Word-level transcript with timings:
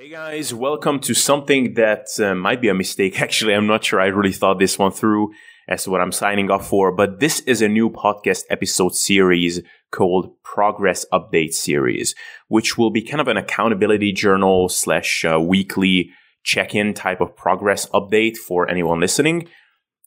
Hey 0.00 0.10
guys, 0.10 0.54
welcome 0.54 1.00
to 1.00 1.12
something 1.12 1.74
that 1.74 2.06
uh, 2.20 2.32
might 2.32 2.60
be 2.60 2.68
a 2.68 2.74
mistake. 2.74 3.20
Actually, 3.20 3.54
I'm 3.54 3.66
not 3.66 3.82
sure 3.82 4.00
I 4.00 4.06
really 4.06 4.32
thought 4.32 4.60
this 4.60 4.78
one 4.78 4.92
through 4.92 5.32
as 5.68 5.82
to 5.82 5.90
what 5.90 6.00
I'm 6.00 6.12
signing 6.12 6.52
up 6.52 6.62
for, 6.62 6.94
but 6.94 7.18
this 7.18 7.40
is 7.40 7.62
a 7.62 7.68
new 7.68 7.90
podcast 7.90 8.44
episode 8.48 8.94
series 8.94 9.60
called 9.90 10.40
Progress 10.44 11.04
Update 11.12 11.52
Series, 11.52 12.14
which 12.46 12.78
will 12.78 12.92
be 12.92 13.02
kind 13.02 13.20
of 13.20 13.26
an 13.26 13.36
accountability 13.36 14.12
journal 14.12 14.68
slash 14.68 15.24
uh, 15.24 15.40
weekly 15.40 16.10
check-in 16.44 16.94
type 16.94 17.20
of 17.20 17.34
progress 17.34 17.88
update 17.88 18.36
for 18.36 18.70
anyone 18.70 19.00
listening. 19.00 19.48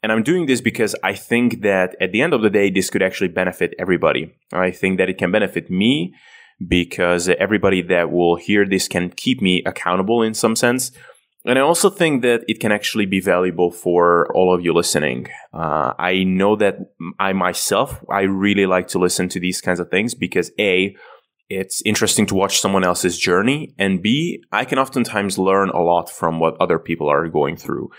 And 0.02 0.14
I'm 0.14 0.24
doing 0.24 0.46
this 0.46 0.62
because 0.62 0.96
I 1.04 1.16
think 1.16 1.64
that 1.64 1.98
at 2.00 2.14
the 2.14 2.22
end 2.22 2.34
of 2.34 2.44
the 2.44 2.50
day, 2.50 2.70
this 2.70 2.90
could 2.90 3.04
actually 3.04 3.28
benefit 3.28 3.74
everybody. 3.78 4.34
I 4.54 4.72
think 4.72 5.00
that 5.00 5.10
it 5.10 5.18
can 5.18 5.34
benefit 5.34 5.70
me 5.70 6.14
because 6.68 7.30
everybody 7.30 7.82
that 7.82 8.12
will 8.12 8.36
hear 8.36 8.66
this 8.66 8.88
can 8.88 9.10
keep 9.10 9.42
me 9.42 9.64
accountable 9.66 10.22
in 10.22 10.34
some 10.34 10.56
sense. 10.56 10.92
And 11.44 11.58
I 11.58 11.62
also 11.62 11.90
think 11.90 12.22
that 12.22 12.44
it 12.48 12.60
can 12.60 12.72
actually 12.72 13.08
be 13.08 13.20
valuable 13.20 13.72
for 13.72 14.32
all 14.36 14.54
of 14.54 14.64
you 14.64 14.74
listening. 14.74 15.28
Uh, 15.54 15.94
I 15.98 16.24
know 16.24 16.56
that 16.58 16.78
I 17.20 17.34
myself, 17.34 18.04
I 18.12 18.22
really 18.22 18.68
like 18.68 18.88
to 18.90 19.00
listen 19.00 19.28
to 19.30 19.40
these 19.40 19.60
kinds 19.60 19.80
of 19.80 19.90
things 19.90 20.14
because 20.14 20.52
A, 20.60 20.96
it's 21.50 21.82
interesting 21.84 22.28
to 22.28 22.36
watch 22.36 22.60
someone 22.60 22.84
else's 22.84 23.18
journey, 23.18 23.74
and 23.78 24.02
B, 24.02 24.42
I 24.54 24.64
can 24.64 24.80
oftentimes 24.80 25.38
learn 25.38 25.70
a 25.70 25.82
lot 25.82 26.10
from 26.10 26.40
what 26.40 26.56
other 26.62 26.80
people 26.80 27.10
are 27.10 27.28
going 27.28 27.58
through. 27.58 27.90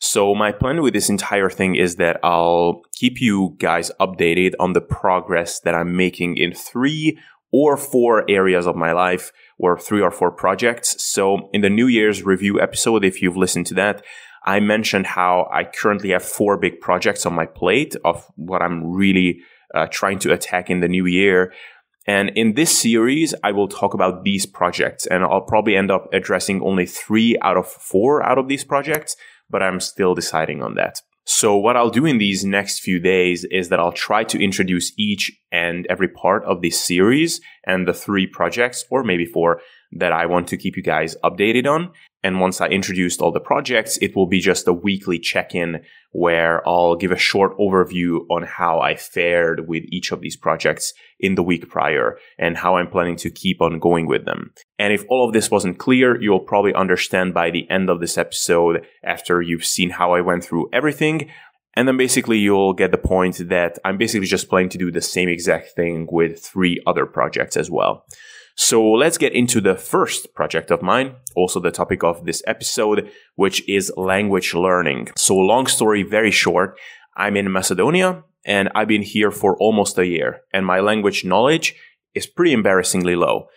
So 0.00 0.34
my 0.34 0.50
plan 0.50 0.80
with 0.80 0.94
this 0.94 1.10
entire 1.10 1.50
thing 1.50 1.74
is 1.76 1.96
that 1.96 2.18
I'll 2.24 2.82
keep 2.94 3.20
you 3.20 3.54
guys 3.58 3.90
updated 4.00 4.54
on 4.58 4.72
the 4.72 4.80
progress 4.80 5.60
that 5.60 5.74
I'm 5.74 5.94
making 5.96 6.38
in 6.38 6.54
three 6.54 7.18
or 7.52 7.76
four 7.76 8.28
areas 8.30 8.66
of 8.66 8.74
my 8.74 8.92
life 8.92 9.30
or 9.58 9.78
three 9.78 10.00
or 10.00 10.10
four 10.10 10.30
projects. 10.30 10.96
So 11.02 11.50
in 11.52 11.60
the 11.60 11.70
New 11.70 11.86
Year's 11.86 12.22
review 12.22 12.60
episode, 12.60 13.04
if 13.04 13.20
you've 13.20 13.36
listened 13.36 13.66
to 13.66 13.74
that, 13.74 14.02
I 14.44 14.58
mentioned 14.58 15.06
how 15.06 15.48
I 15.52 15.64
currently 15.64 16.10
have 16.10 16.24
four 16.24 16.56
big 16.56 16.80
projects 16.80 17.26
on 17.26 17.34
my 17.34 17.46
plate 17.46 17.94
of 18.04 18.26
what 18.36 18.62
I'm 18.62 18.92
really 18.92 19.40
uh, 19.74 19.86
trying 19.90 20.18
to 20.20 20.32
attack 20.32 20.70
in 20.70 20.80
the 20.80 20.88
new 20.88 21.06
year. 21.06 21.52
And 22.06 22.30
in 22.30 22.54
this 22.54 22.76
series, 22.76 23.34
I 23.44 23.52
will 23.52 23.68
talk 23.68 23.94
about 23.94 24.24
these 24.24 24.44
projects 24.46 25.06
and 25.06 25.22
I'll 25.22 25.42
probably 25.42 25.76
end 25.76 25.90
up 25.90 26.08
addressing 26.12 26.60
only 26.62 26.86
three 26.86 27.38
out 27.42 27.56
of 27.56 27.68
four 27.68 28.22
out 28.22 28.38
of 28.38 28.48
these 28.48 28.64
projects, 28.64 29.16
but 29.48 29.62
I'm 29.62 29.78
still 29.78 30.14
deciding 30.14 30.62
on 30.62 30.74
that. 30.74 31.02
So 31.24 31.56
what 31.56 31.76
I'll 31.76 31.90
do 31.90 32.04
in 32.04 32.18
these 32.18 32.44
next 32.44 32.80
few 32.80 32.98
days 32.98 33.44
is 33.50 33.68
that 33.68 33.78
I'll 33.78 33.92
try 33.92 34.24
to 34.24 34.42
introduce 34.42 34.92
each 34.98 35.30
and 35.52 35.86
every 35.88 36.08
part 36.08 36.44
of 36.44 36.62
this 36.62 36.84
series 36.84 37.40
and 37.64 37.86
the 37.86 37.94
three 37.94 38.26
projects 38.26 38.84
or 38.90 39.04
maybe 39.04 39.24
four 39.24 39.60
that 39.92 40.12
I 40.12 40.26
want 40.26 40.48
to 40.48 40.56
keep 40.56 40.76
you 40.76 40.82
guys 40.82 41.16
updated 41.22 41.66
on. 41.66 41.92
And 42.24 42.40
once 42.40 42.60
I 42.60 42.68
introduced 42.68 43.20
all 43.20 43.32
the 43.32 43.40
projects, 43.40 43.96
it 43.98 44.14
will 44.14 44.26
be 44.26 44.38
just 44.38 44.68
a 44.68 44.72
weekly 44.72 45.18
check-in 45.18 45.82
where 46.12 46.66
I'll 46.68 46.94
give 46.94 47.10
a 47.10 47.16
short 47.16 47.56
overview 47.58 48.20
on 48.30 48.44
how 48.44 48.78
I 48.78 48.94
fared 48.94 49.66
with 49.66 49.84
each 49.88 50.12
of 50.12 50.20
these 50.20 50.36
projects 50.36 50.92
in 51.18 51.34
the 51.34 51.42
week 51.42 51.68
prior 51.68 52.18
and 52.38 52.56
how 52.56 52.76
I'm 52.76 52.88
planning 52.88 53.16
to 53.16 53.30
keep 53.30 53.60
on 53.60 53.80
going 53.80 54.06
with 54.06 54.24
them. 54.24 54.52
And 54.78 54.92
if 54.92 55.04
all 55.08 55.26
of 55.26 55.32
this 55.32 55.50
wasn't 55.50 55.78
clear, 55.78 56.20
you'll 56.20 56.40
probably 56.40 56.74
understand 56.74 57.34
by 57.34 57.50
the 57.50 57.68
end 57.68 57.90
of 57.90 58.00
this 58.00 58.16
episode 58.16 58.86
after 59.02 59.42
you've 59.42 59.64
seen 59.64 59.90
how 59.90 60.14
I 60.14 60.20
went 60.20 60.44
through 60.44 60.68
everything. 60.72 61.30
And 61.74 61.88
then 61.88 61.96
basically 61.96 62.38
you'll 62.38 62.74
get 62.74 62.92
the 62.92 62.98
point 62.98 63.48
that 63.48 63.78
I'm 63.84 63.96
basically 63.96 64.26
just 64.26 64.48
planning 64.48 64.68
to 64.70 64.78
do 64.78 64.92
the 64.92 65.00
same 65.00 65.28
exact 65.28 65.70
thing 65.74 66.06
with 66.10 66.44
three 66.44 66.80
other 66.86 67.06
projects 67.06 67.56
as 67.56 67.70
well. 67.70 68.04
So 68.54 68.84
let's 68.92 69.18
get 69.18 69.32
into 69.32 69.60
the 69.60 69.76
first 69.76 70.34
project 70.34 70.70
of 70.70 70.82
mine, 70.82 71.16
also 71.34 71.58
the 71.58 71.70
topic 71.70 72.04
of 72.04 72.24
this 72.24 72.42
episode, 72.46 73.10
which 73.34 73.66
is 73.68 73.92
language 73.96 74.54
learning. 74.54 75.08
So 75.16 75.36
long 75.36 75.66
story 75.66 76.02
very 76.02 76.30
short, 76.30 76.78
I'm 77.16 77.36
in 77.36 77.50
Macedonia 77.50 78.24
and 78.44 78.68
I've 78.74 78.88
been 78.88 79.02
here 79.02 79.30
for 79.30 79.56
almost 79.56 79.98
a 79.98 80.06
year 80.06 80.42
and 80.52 80.66
my 80.66 80.80
language 80.80 81.24
knowledge 81.24 81.74
is 82.14 82.26
pretty 82.26 82.52
embarrassingly 82.52 83.16
low. 83.16 83.48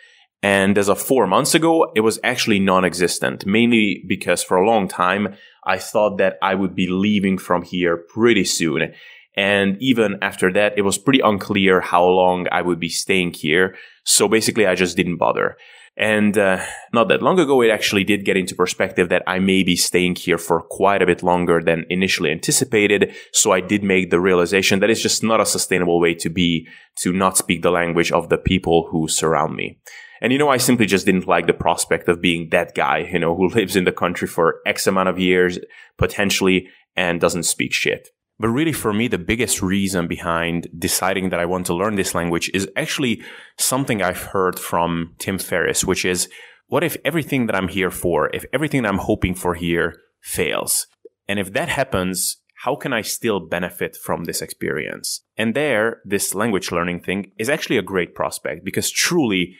And 0.41 0.78
as 0.78 0.89
of 0.89 1.01
four 1.01 1.25
months 1.25 1.55
ago, 1.55 1.91
it 1.95 2.01
was 2.01 2.19
actually 2.23 2.59
non-existent, 2.59 3.45
mainly 3.45 4.03
because 4.07 4.44
for 4.44 4.57
a 4.57 4.67
long 4.67 4.88
time, 4.88 5.35
I 5.66 5.79
thought 5.79 6.17
that 6.19 6.38
I 6.41 6.53
would 6.53 6.75
be 6.75 6.88
leaving 6.88 7.39
from 7.39 7.63
here 7.63 7.97
pretty 7.97 8.44
soon. 8.44 8.94
And 9.38 9.78
even 9.81 10.18
after 10.22 10.51
that, 10.53 10.78
it 10.78 10.84
was 10.84 10.97
pretty 10.97 11.19
unclear 11.19 11.81
how 11.81 12.06
long 12.06 12.47
I 12.51 12.62
would 12.62 12.79
be 12.79 12.90
staying 12.90 13.34
here. 13.34 13.75
So 14.03 14.28
basically, 14.28 14.66
I 14.66 14.75
just 14.75 14.96
didn't 14.96 15.18
bother. 15.18 15.57
And 15.97 16.38
uh, 16.38 16.62
not 16.94 17.07
that 17.07 17.22
long 17.22 17.40
ago, 17.40 17.62
it 17.62 17.69
actually 17.69 18.03
did 18.03 18.25
get 18.25 18.35
into 18.35 18.53
perspective 18.53 19.07
that 19.09 19.23
I 19.28 19.40
may 19.40 19.63
be 19.63 19.78
staying 19.78 20.16
here 20.16 20.38
for 20.38 20.62
quite 20.62 21.01
a 21.01 21.06
bit 21.06 21.23
longer 21.23 21.62
than 21.62 21.85
initially 21.90 22.31
anticipated. 22.31 23.16
So 23.31 23.51
I 23.51 23.62
did 23.62 23.81
make 23.81 24.09
the 24.09 24.19
realization 24.19 24.79
that 24.79 24.90
it's 24.90 25.01
just 25.01 25.23
not 25.23 25.40
a 25.40 25.46
sustainable 25.46 26.02
way 26.02 26.13
to 26.16 26.29
be 26.29 26.67
to 26.97 27.13
not 27.13 27.38
speak 27.38 27.62
the 27.62 27.72
language 27.72 28.12
of 28.12 28.28
the 28.28 28.38
people 28.38 28.90
who 28.91 29.07
surround 29.07 29.56
me. 29.56 29.79
And 30.22 30.34
you 30.34 30.40
know, 30.40 30.50
I 30.50 30.57
simply 30.57 30.85
just 30.85 31.06
didn't 31.06 31.28
like 31.28 31.47
the 31.47 31.53
prospect 31.53 32.09
of 32.09 32.22
being 32.22 32.50
that 32.50 32.75
guy, 32.75 33.09
you 33.12 33.19
know, 33.19 33.35
who 33.35 33.47
lives 33.56 33.75
in 33.75 33.85
the 33.85 33.91
country 33.91 34.28
for 34.28 34.56
X 34.66 34.88
amount 34.88 35.09
of 35.09 35.19
years, 35.19 35.59
potentially, 35.97 36.67
and 36.97 37.22
doesn't 37.22 37.44
speak 37.44 37.73
shit. 37.73 38.09
But 38.38 38.50
really, 38.50 38.73
for 38.73 38.91
me, 38.91 39.07
the 39.07 39.18
biggest 39.18 39.62
reason 39.62 40.07
behind 40.07 40.68
deciding 40.78 41.29
that 41.29 41.40
I 41.40 41.46
want 41.46 41.66
to 41.68 41.73
learn 41.73 41.96
this 41.96 42.13
language 42.13 42.51
is 42.53 42.69
actually 42.75 43.23
something 43.57 44.01
I've 44.01 44.23
heard 44.23 44.59
from 44.59 45.16
Tim 45.19 45.38
Ferriss, 45.38 45.85
which 45.85 46.03
is 46.03 46.28
what 46.68 46.84
if 46.84 46.97
everything 47.06 47.46
that 47.46 47.56
I'm 47.56 47.69
here 47.69 47.91
for, 47.91 48.29
if 48.34 48.46
everything 48.51 48.81
that 48.81 48.90
I'm 48.90 48.97
hoping 48.97 49.35
for 49.35 49.56
here 49.56 49.96
fails? 50.22 50.88
And 51.28 51.40
if 51.40 51.53
that 51.53 51.69
happens, 51.69 52.38
how 52.63 52.75
can 52.75 52.91
I 52.91 53.01
still 53.01 53.40
benefit 53.40 53.96
from 53.96 54.23
this 54.23 54.41
experience? 54.41 55.22
And 55.38 55.53
there, 55.53 56.02
this 56.03 56.35
language 56.35 56.72
learning 56.72 57.02
thing 57.02 57.31
is 57.38 57.50
actually 57.50 57.78
a 57.78 57.84
great 57.84 58.16
prospect 58.16 58.66
because 58.66 58.91
truly, 58.91 59.56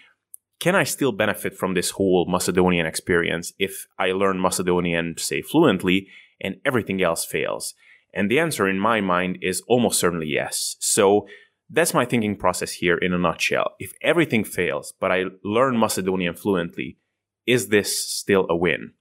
can 0.59 0.75
I 0.75 0.84
still 0.84 1.12
benefit 1.12 1.56
from 1.56 1.75
this 1.75 1.92
whole 1.92 2.25
Macedonian 2.28 2.86
experience 2.86 3.53
if 3.59 3.88
I 4.00 4.12
learn 4.12 4.42
Macedonian, 4.42 5.16
say, 5.18 5.42
fluently 5.42 6.07
and 6.42 6.56
everything 6.66 7.02
else 7.02 7.25
fails? 7.25 7.74
And 8.16 8.31
the 8.31 8.40
answer 8.40 8.68
in 8.68 8.80
my 8.80 9.02
mind 9.02 9.40
is 9.42 9.62
almost 9.68 10.00
certainly 10.00 10.28
yes. 10.28 10.78
So 10.80 11.28
that's 11.70 11.94
my 11.94 12.06
thinking 12.06 12.38
process 12.38 12.72
here 12.72 12.98
in 12.98 13.14
a 13.14 13.18
nutshell. 13.18 13.74
If 13.80 13.94
everything 14.02 14.44
fails, 14.44 14.94
but 15.00 15.12
I 15.12 15.26
learn 15.44 15.78
Macedonian 15.78 16.36
fluently, 16.36 16.98
is 17.46 17.68
this 17.68 18.09
still 18.09 18.46
a 18.50 18.56
win? 18.56 18.94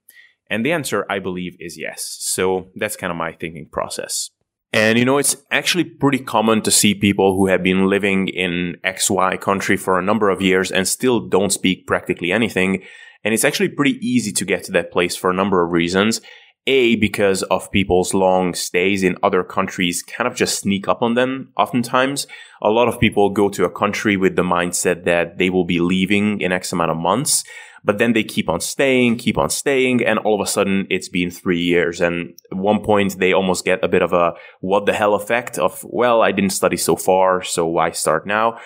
And 0.51 0.67
the 0.67 0.73
answer, 0.73 1.07
I 1.09 1.21
believe, 1.21 1.57
is 1.59 1.79
yes. 1.79 2.17
So 2.21 2.69
that's 2.75 2.97
kind 2.97 3.11
of 3.11 3.17
my 3.17 3.33
thinking 3.33 3.69
process. 3.71 4.31
And 4.73 4.99
you 4.99 5.05
know, 5.05 5.19
it's 5.19 5.37
actually 5.53 5.85
pretty 5.85 6.19
common 6.19 6.61
to 6.63 6.71
see 6.71 6.95
people 6.95 7.37
who 7.37 7.47
have 7.47 7.63
been 7.63 7.87
living 7.87 8.27
in 8.27 8.77
XY 8.85 9.41
country 9.41 9.77
for 9.77 9.99
a 9.99 10.03
number 10.03 10.31
of 10.31 10.43
years 10.43 10.73
and 10.73 10.89
still 10.89 11.21
don't 11.21 11.53
speak 11.53 11.87
practically 11.87 12.33
anything. 12.33 12.83
And 13.23 13.33
it's 13.33 13.45
actually 13.45 13.69
pretty 13.69 13.99
easy 14.05 14.33
to 14.33 14.45
get 14.45 14.65
to 14.65 14.73
that 14.73 14.91
place 14.91 15.15
for 15.15 15.31
a 15.31 15.35
number 15.35 15.65
of 15.65 15.71
reasons. 15.71 16.21
A, 16.67 16.97
because 16.97 17.43
of 17.45 17.71
people's 17.71 18.15
long 18.15 18.55
stays 18.55 19.03
in 19.03 19.19
other 19.23 19.45
countries 19.45 20.03
kind 20.03 20.27
of 20.27 20.35
just 20.35 20.61
sneak 20.61 20.89
up 20.89 21.03
on 21.03 21.15
them 21.15 21.53
oftentimes. 21.59 22.27
A 22.63 22.71
lot 22.71 22.89
of 22.89 22.99
people 22.99 23.29
go 23.31 23.51
to 23.51 23.65
a 23.65 23.71
country 23.71 24.17
with 24.17 24.35
the 24.35 24.43
mindset 24.43 25.05
that 25.05 25.37
they 25.37 25.51
will 25.51 25.67
be 25.67 25.81
leaving 25.81 26.41
in 26.41 26.53
X 26.53 26.73
amount 26.73 26.91
of 26.91 26.97
months, 26.97 27.45
but 27.85 27.99
then 27.99 28.15
they 28.15 28.25
keep 28.25 28.49
on 28.49 28.61
staying, 28.61 29.19
keep 29.19 29.37
on 29.37 29.51
staying, 29.51 30.03
and 30.03 30.19
all 30.21 30.41
of 30.41 30.47
a 30.47 30.51
sudden 30.51 30.87
it's 30.89 31.11
been 31.11 31.31
three 31.31 31.61
years. 31.61 32.01
And 32.01 32.35
at 32.51 32.57
one 32.57 32.83
point 32.83 33.19
they 33.19 33.35
almost 33.35 33.67
get 33.67 33.85
a 33.85 33.89
bit 33.89 34.01
of 34.01 34.15
a 34.15 34.33
what 34.61 34.87
the 34.87 34.95
hell 34.95 35.15
effect 35.15 35.59
of, 35.59 35.85
well, 35.85 36.23
I 36.23 36.33
didn't 36.33 36.51
study 36.51 36.79
so 36.79 36.97
far, 36.97 37.43
so 37.43 37.67
why 37.67 37.91
start 37.91 38.27
now? 38.27 38.59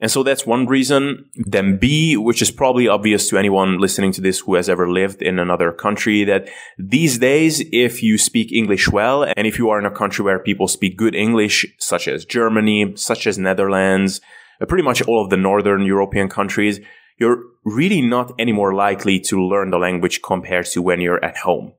And 0.00 0.10
so 0.10 0.22
that's 0.22 0.46
one 0.46 0.66
reason. 0.66 1.28
Then 1.34 1.76
B, 1.76 2.16
which 2.16 2.40
is 2.40 2.52
probably 2.52 2.86
obvious 2.86 3.28
to 3.28 3.38
anyone 3.38 3.78
listening 3.78 4.12
to 4.12 4.20
this 4.20 4.40
who 4.40 4.54
has 4.54 4.68
ever 4.68 4.88
lived 4.88 5.22
in 5.22 5.38
another 5.40 5.72
country, 5.72 6.22
that 6.24 6.48
these 6.78 7.18
days, 7.18 7.64
if 7.72 8.00
you 8.02 8.16
speak 8.16 8.52
English 8.52 8.88
well, 8.88 9.24
and 9.36 9.46
if 9.46 9.58
you 9.58 9.70
are 9.70 9.78
in 9.78 9.86
a 9.86 9.90
country 9.90 10.24
where 10.24 10.38
people 10.38 10.68
speak 10.68 10.96
good 10.96 11.16
English, 11.16 11.66
such 11.78 12.06
as 12.06 12.24
Germany, 12.24 12.92
such 12.96 13.26
as 13.26 13.38
Netherlands, 13.38 14.20
uh, 14.60 14.66
pretty 14.66 14.84
much 14.84 15.02
all 15.02 15.22
of 15.22 15.30
the 15.30 15.36
Northern 15.36 15.82
European 15.82 16.28
countries, 16.28 16.78
you're 17.18 17.42
really 17.64 18.00
not 18.00 18.32
any 18.38 18.52
more 18.52 18.74
likely 18.74 19.18
to 19.18 19.44
learn 19.44 19.70
the 19.70 19.78
language 19.78 20.22
compared 20.22 20.66
to 20.66 20.80
when 20.80 21.00
you're 21.00 21.24
at 21.24 21.38
home. 21.38 21.72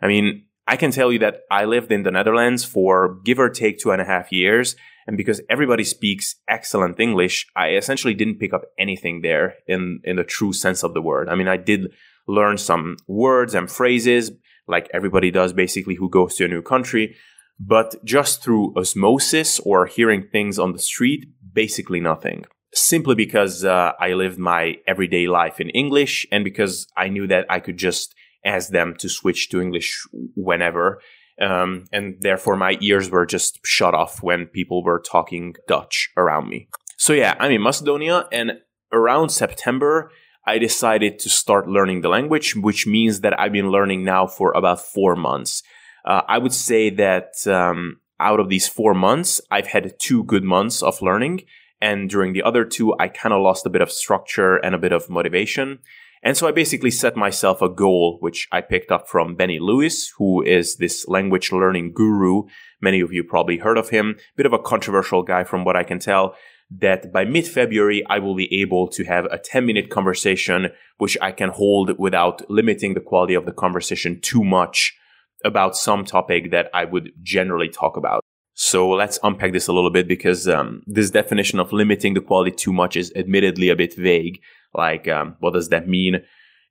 I 0.00 0.08
mean, 0.08 0.44
I 0.66 0.76
can 0.76 0.90
tell 0.90 1.12
you 1.12 1.18
that 1.18 1.42
I 1.50 1.66
lived 1.66 1.92
in 1.92 2.02
the 2.02 2.10
Netherlands 2.10 2.64
for 2.64 3.20
give 3.22 3.38
or 3.38 3.50
take 3.50 3.78
two 3.78 3.92
and 3.92 4.00
a 4.00 4.06
half 4.06 4.32
years 4.32 4.76
and 5.06 5.16
because 5.16 5.40
everybody 5.48 5.84
speaks 5.84 6.36
excellent 6.48 6.98
English, 6.98 7.46
I 7.54 7.70
essentially 7.70 8.14
didn't 8.14 8.38
pick 8.38 8.52
up 8.52 8.62
anything 8.78 9.22
there 9.22 9.54
in, 9.66 10.00
in 10.04 10.16
the 10.16 10.24
true 10.24 10.52
sense 10.52 10.82
of 10.82 10.94
the 10.94 11.02
word. 11.02 11.28
I 11.28 11.34
mean, 11.34 11.48
I 11.48 11.56
did 11.56 11.92
learn 12.26 12.58
some 12.58 12.96
words 13.06 13.54
and 13.54 13.70
phrases 13.70 14.32
like 14.66 14.90
everybody 14.92 15.30
does 15.30 15.52
basically 15.52 15.94
who 15.94 16.10
goes 16.10 16.34
to 16.34 16.44
a 16.44 16.48
new 16.48 16.60
country, 16.60 17.14
but 17.60 18.04
just 18.04 18.42
through 18.42 18.74
osmosis 18.76 19.60
or 19.60 19.86
hearing 19.86 20.26
things 20.32 20.58
on 20.58 20.72
the 20.72 20.78
street, 20.80 21.26
basically 21.52 22.00
nothing. 22.00 22.44
simply 22.76 23.14
because 23.14 23.64
uh, 23.64 23.92
I 23.98 24.12
lived 24.12 24.38
my 24.38 24.76
everyday 24.86 25.26
life 25.26 25.60
in 25.60 25.70
English 25.70 26.26
and 26.30 26.44
because 26.44 26.86
I 26.96 27.08
knew 27.08 27.26
that 27.28 27.46
I 27.48 27.58
could 27.60 27.78
just 27.78 28.14
ask 28.44 28.70
them 28.70 28.94
to 28.98 29.08
switch 29.08 29.48
to 29.50 29.60
English 29.60 30.06
whenever. 30.34 31.00
Um, 31.40 31.84
and 31.92 32.16
therefore 32.20 32.56
my 32.56 32.78
ears 32.80 33.10
were 33.10 33.26
just 33.26 33.60
shut 33.64 33.94
off 33.94 34.22
when 34.22 34.46
people 34.46 34.82
were 34.82 35.00
talking 35.00 35.54
Dutch 35.68 36.10
around 36.16 36.48
me. 36.48 36.68
So 36.96 37.12
yeah, 37.12 37.34
I'm 37.38 37.52
in 37.52 37.62
Macedonia 37.62 38.26
and 38.32 38.52
around 38.92 39.28
September, 39.30 40.10
I 40.46 40.58
decided 40.58 41.18
to 41.20 41.28
start 41.28 41.68
learning 41.68 42.00
the 42.00 42.08
language, 42.08 42.54
which 42.54 42.86
means 42.86 43.20
that 43.20 43.38
I've 43.38 43.52
been 43.52 43.70
learning 43.70 44.04
now 44.04 44.26
for 44.26 44.52
about 44.52 44.80
four 44.80 45.16
months. 45.16 45.62
Uh, 46.04 46.22
I 46.28 46.38
would 46.38 46.54
say 46.54 46.88
that 46.90 47.46
um, 47.46 48.00
out 48.20 48.38
of 48.38 48.48
these 48.48 48.68
four 48.68 48.94
months, 48.94 49.40
I've 49.50 49.66
had 49.66 49.94
two 50.00 50.22
good 50.24 50.44
months 50.44 50.82
of 50.82 51.02
learning. 51.02 51.42
And 51.80 52.08
during 52.08 52.32
the 52.32 52.42
other 52.42 52.64
two, 52.64 52.94
I 52.98 53.08
kind 53.08 53.34
of 53.34 53.42
lost 53.42 53.66
a 53.66 53.70
bit 53.70 53.82
of 53.82 53.90
structure 53.90 54.56
and 54.56 54.74
a 54.74 54.78
bit 54.78 54.92
of 54.92 55.10
motivation. 55.10 55.80
And 56.26 56.36
so 56.36 56.48
I 56.48 56.50
basically 56.50 56.90
set 56.90 57.16
myself 57.16 57.62
a 57.62 57.68
goal, 57.68 58.16
which 58.18 58.48
I 58.50 58.60
picked 58.60 58.90
up 58.90 59.08
from 59.08 59.36
Benny 59.36 59.60
Lewis, 59.60 60.12
who 60.18 60.42
is 60.42 60.74
this 60.74 61.06
language 61.06 61.52
learning 61.52 61.92
guru. 61.92 62.48
Many 62.80 63.00
of 63.00 63.12
you 63.12 63.22
probably 63.22 63.58
heard 63.58 63.78
of 63.78 63.90
him. 63.90 64.16
Bit 64.34 64.44
of 64.44 64.52
a 64.52 64.58
controversial 64.58 65.22
guy 65.22 65.44
from 65.44 65.64
what 65.64 65.76
I 65.76 65.84
can 65.84 66.00
tell 66.00 66.34
that 66.80 67.12
by 67.12 67.24
mid 67.24 67.46
February, 67.46 68.04
I 68.10 68.18
will 68.18 68.34
be 68.34 68.52
able 68.60 68.88
to 68.88 69.04
have 69.04 69.26
a 69.26 69.38
10 69.38 69.64
minute 69.64 69.88
conversation, 69.88 70.70
which 70.98 71.16
I 71.22 71.30
can 71.30 71.50
hold 71.50 71.96
without 71.96 72.42
limiting 72.50 72.94
the 72.94 73.00
quality 73.00 73.34
of 73.34 73.46
the 73.46 73.52
conversation 73.52 74.20
too 74.20 74.42
much 74.42 74.98
about 75.44 75.76
some 75.76 76.04
topic 76.04 76.50
that 76.50 76.70
I 76.74 76.86
would 76.86 77.12
generally 77.22 77.68
talk 77.68 77.96
about. 77.96 78.24
So 78.58 78.88
let's 78.88 79.18
unpack 79.22 79.52
this 79.52 79.68
a 79.68 79.72
little 79.72 79.90
bit 79.90 80.08
because 80.08 80.48
um, 80.48 80.82
this 80.86 81.10
definition 81.10 81.60
of 81.60 81.72
limiting 81.72 82.14
the 82.14 82.22
quality 82.22 82.50
too 82.50 82.72
much 82.72 82.96
is 82.96 83.12
admittedly 83.14 83.68
a 83.68 83.76
bit 83.76 83.94
vague. 83.94 84.40
Like, 84.76 85.08
um, 85.08 85.36
what 85.40 85.54
does 85.54 85.70
that 85.70 85.88
mean? 85.88 86.22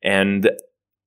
And 0.03 0.51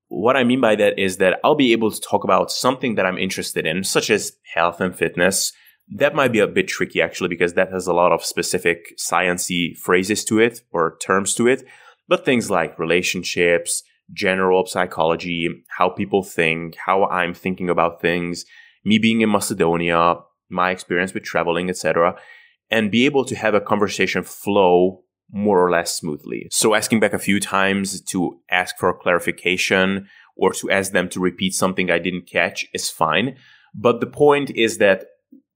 what 0.08 0.36
I 0.36 0.44
mean 0.44 0.60
by 0.60 0.74
that 0.76 0.98
is 0.98 1.18
that 1.18 1.38
I'll 1.44 1.54
be 1.54 1.72
able 1.72 1.90
to 1.90 2.00
talk 2.00 2.24
about 2.24 2.50
something 2.50 2.94
that 2.96 3.06
I'm 3.06 3.18
interested 3.18 3.66
in, 3.66 3.84
such 3.84 4.10
as 4.10 4.32
health 4.54 4.80
and 4.80 4.96
fitness. 4.96 5.52
That 5.90 6.14
might 6.14 6.32
be 6.32 6.40
a 6.40 6.46
bit 6.46 6.68
tricky 6.68 7.00
actually 7.00 7.28
because 7.28 7.54
that 7.54 7.72
has 7.72 7.86
a 7.86 7.92
lot 7.92 8.12
of 8.12 8.24
specific 8.24 8.96
sciency 8.98 9.76
phrases 9.76 10.24
to 10.26 10.38
it 10.38 10.60
or 10.72 10.96
terms 11.00 11.34
to 11.34 11.46
it. 11.46 11.64
But 12.08 12.24
things 12.24 12.50
like 12.50 12.78
relationships, 12.78 13.82
general 14.12 14.66
psychology, 14.66 15.48
how 15.76 15.90
people 15.90 16.22
think, 16.22 16.76
how 16.86 17.04
I'm 17.04 17.34
thinking 17.34 17.68
about 17.68 18.00
things, 18.00 18.44
me 18.84 18.98
being 18.98 19.20
in 19.20 19.30
Macedonia, 19.30 20.16
my 20.48 20.70
experience 20.70 21.12
with 21.12 21.24
traveling, 21.24 21.68
etc., 21.68 22.16
and 22.70 22.90
be 22.90 23.06
able 23.06 23.24
to 23.24 23.36
have 23.36 23.54
a 23.54 23.60
conversation 23.60 24.22
flow 24.22 25.02
more 25.30 25.64
or 25.64 25.70
less 25.70 25.94
smoothly. 25.94 26.48
So 26.50 26.75
asking 26.75 27.00
back 27.00 27.12
a 27.12 27.19
few 27.19 27.40
times 27.40 28.00
to 28.02 28.40
ask 28.50 28.76
for 28.78 28.96
clarification 28.96 30.08
or 30.36 30.52
to 30.54 30.70
ask 30.70 30.92
them 30.92 31.08
to 31.10 31.20
repeat 31.20 31.52
something 31.52 31.90
I 31.90 31.98
didn't 31.98 32.30
catch 32.30 32.64
is 32.72 32.90
fine. 32.90 33.36
But 33.75 34.00
the 34.00 34.06
point 34.06 34.50
is 34.50 34.78
that 34.78 35.06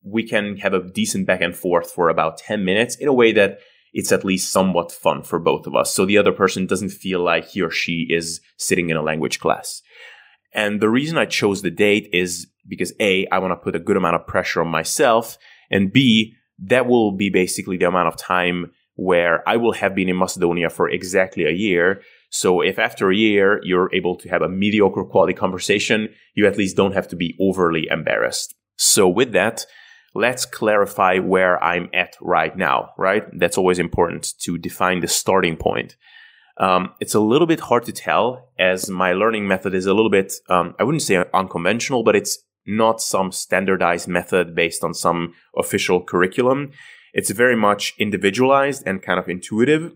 we 0.04 0.26
can 0.26 0.56
have 0.58 0.74
a 0.74 0.82
decent 0.82 1.26
back 1.26 1.40
and 1.40 1.56
forth 1.56 1.90
for 1.90 2.08
about 2.08 2.38
10 2.38 2.64
minutes 2.64 2.96
in 2.96 3.08
a 3.08 3.12
way 3.12 3.32
that 3.32 3.60
it's 3.92 4.12
at 4.12 4.24
least 4.24 4.52
somewhat 4.52 4.90
fun 4.90 5.22
for 5.22 5.38
both 5.38 5.66
of 5.66 5.74
us. 5.74 5.94
So 5.94 6.04
the 6.04 6.18
other 6.18 6.32
person 6.32 6.66
doesn't 6.66 6.90
feel 6.90 7.22
like 7.22 7.48
he 7.48 7.62
or 7.62 7.70
she 7.70 8.06
is 8.10 8.40
sitting 8.56 8.90
in 8.90 8.96
a 8.96 9.02
language 9.02 9.38
class. 9.38 9.82
And 10.52 10.80
the 10.80 10.88
reason 10.88 11.18
I 11.18 11.26
chose 11.26 11.62
the 11.62 11.70
date 11.70 12.08
is 12.12 12.46
because 12.68 12.92
A, 13.00 13.26
I 13.28 13.38
want 13.38 13.52
to 13.52 13.62
put 13.62 13.76
a 13.76 13.80
good 13.80 13.96
amount 13.96 14.16
of 14.16 14.26
pressure 14.26 14.60
on 14.60 14.68
myself. 14.68 15.38
And 15.70 15.92
B, 15.92 16.34
that 16.58 16.86
will 16.86 17.12
be 17.12 17.30
basically 17.30 17.76
the 17.76 17.88
amount 17.88 18.08
of 18.08 18.16
time 18.16 18.72
where 18.94 19.46
I 19.48 19.56
will 19.56 19.72
have 19.72 19.94
been 19.94 20.08
in 20.08 20.18
Macedonia 20.18 20.68
for 20.70 20.88
exactly 20.88 21.44
a 21.44 21.50
year. 21.50 22.02
So 22.30 22.60
if 22.60 22.78
after 22.78 23.10
a 23.10 23.16
year 23.16 23.60
you're 23.62 23.94
able 23.94 24.16
to 24.16 24.28
have 24.28 24.42
a 24.42 24.48
mediocre 24.48 25.04
quality 25.04 25.34
conversation, 25.34 26.08
you 26.34 26.46
at 26.46 26.58
least 26.58 26.76
don't 26.76 26.94
have 26.94 27.08
to 27.08 27.16
be 27.16 27.36
overly 27.40 27.88
embarrassed. 27.90 28.54
So 28.76 29.08
with 29.08 29.32
that, 29.32 29.64
let's 30.14 30.44
clarify 30.44 31.18
where 31.18 31.62
I'm 31.62 31.88
at 31.94 32.16
right 32.20 32.56
now, 32.56 32.90
right? 32.98 33.24
That's 33.38 33.58
always 33.58 33.78
important 33.78 34.34
to 34.40 34.58
define 34.58 35.00
the 35.00 35.08
starting 35.08 35.56
point. 35.56 35.96
Um, 36.58 36.92
it's 37.00 37.14
a 37.14 37.20
little 37.20 37.46
bit 37.46 37.60
hard 37.60 37.84
to 37.84 37.92
tell 37.92 38.50
as 38.58 38.90
my 38.90 39.12
learning 39.12 39.48
method 39.48 39.74
is 39.74 39.86
a 39.86 39.94
little 39.94 40.10
bit, 40.10 40.34
um, 40.50 40.74
I 40.78 40.84
wouldn't 40.84 41.02
say 41.02 41.24
unconventional, 41.32 42.02
but 42.02 42.16
it's 42.16 42.38
not 42.66 43.00
some 43.00 43.32
standardized 43.32 44.06
method 44.06 44.54
based 44.54 44.84
on 44.84 44.94
some 44.94 45.34
official 45.56 46.02
curriculum. 46.02 46.70
It's 47.12 47.30
very 47.30 47.56
much 47.56 47.94
individualized 47.98 48.82
and 48.86 49.02
kind 49.02 49.18
of 49.18 49.28
intuitive. 49.28 49.92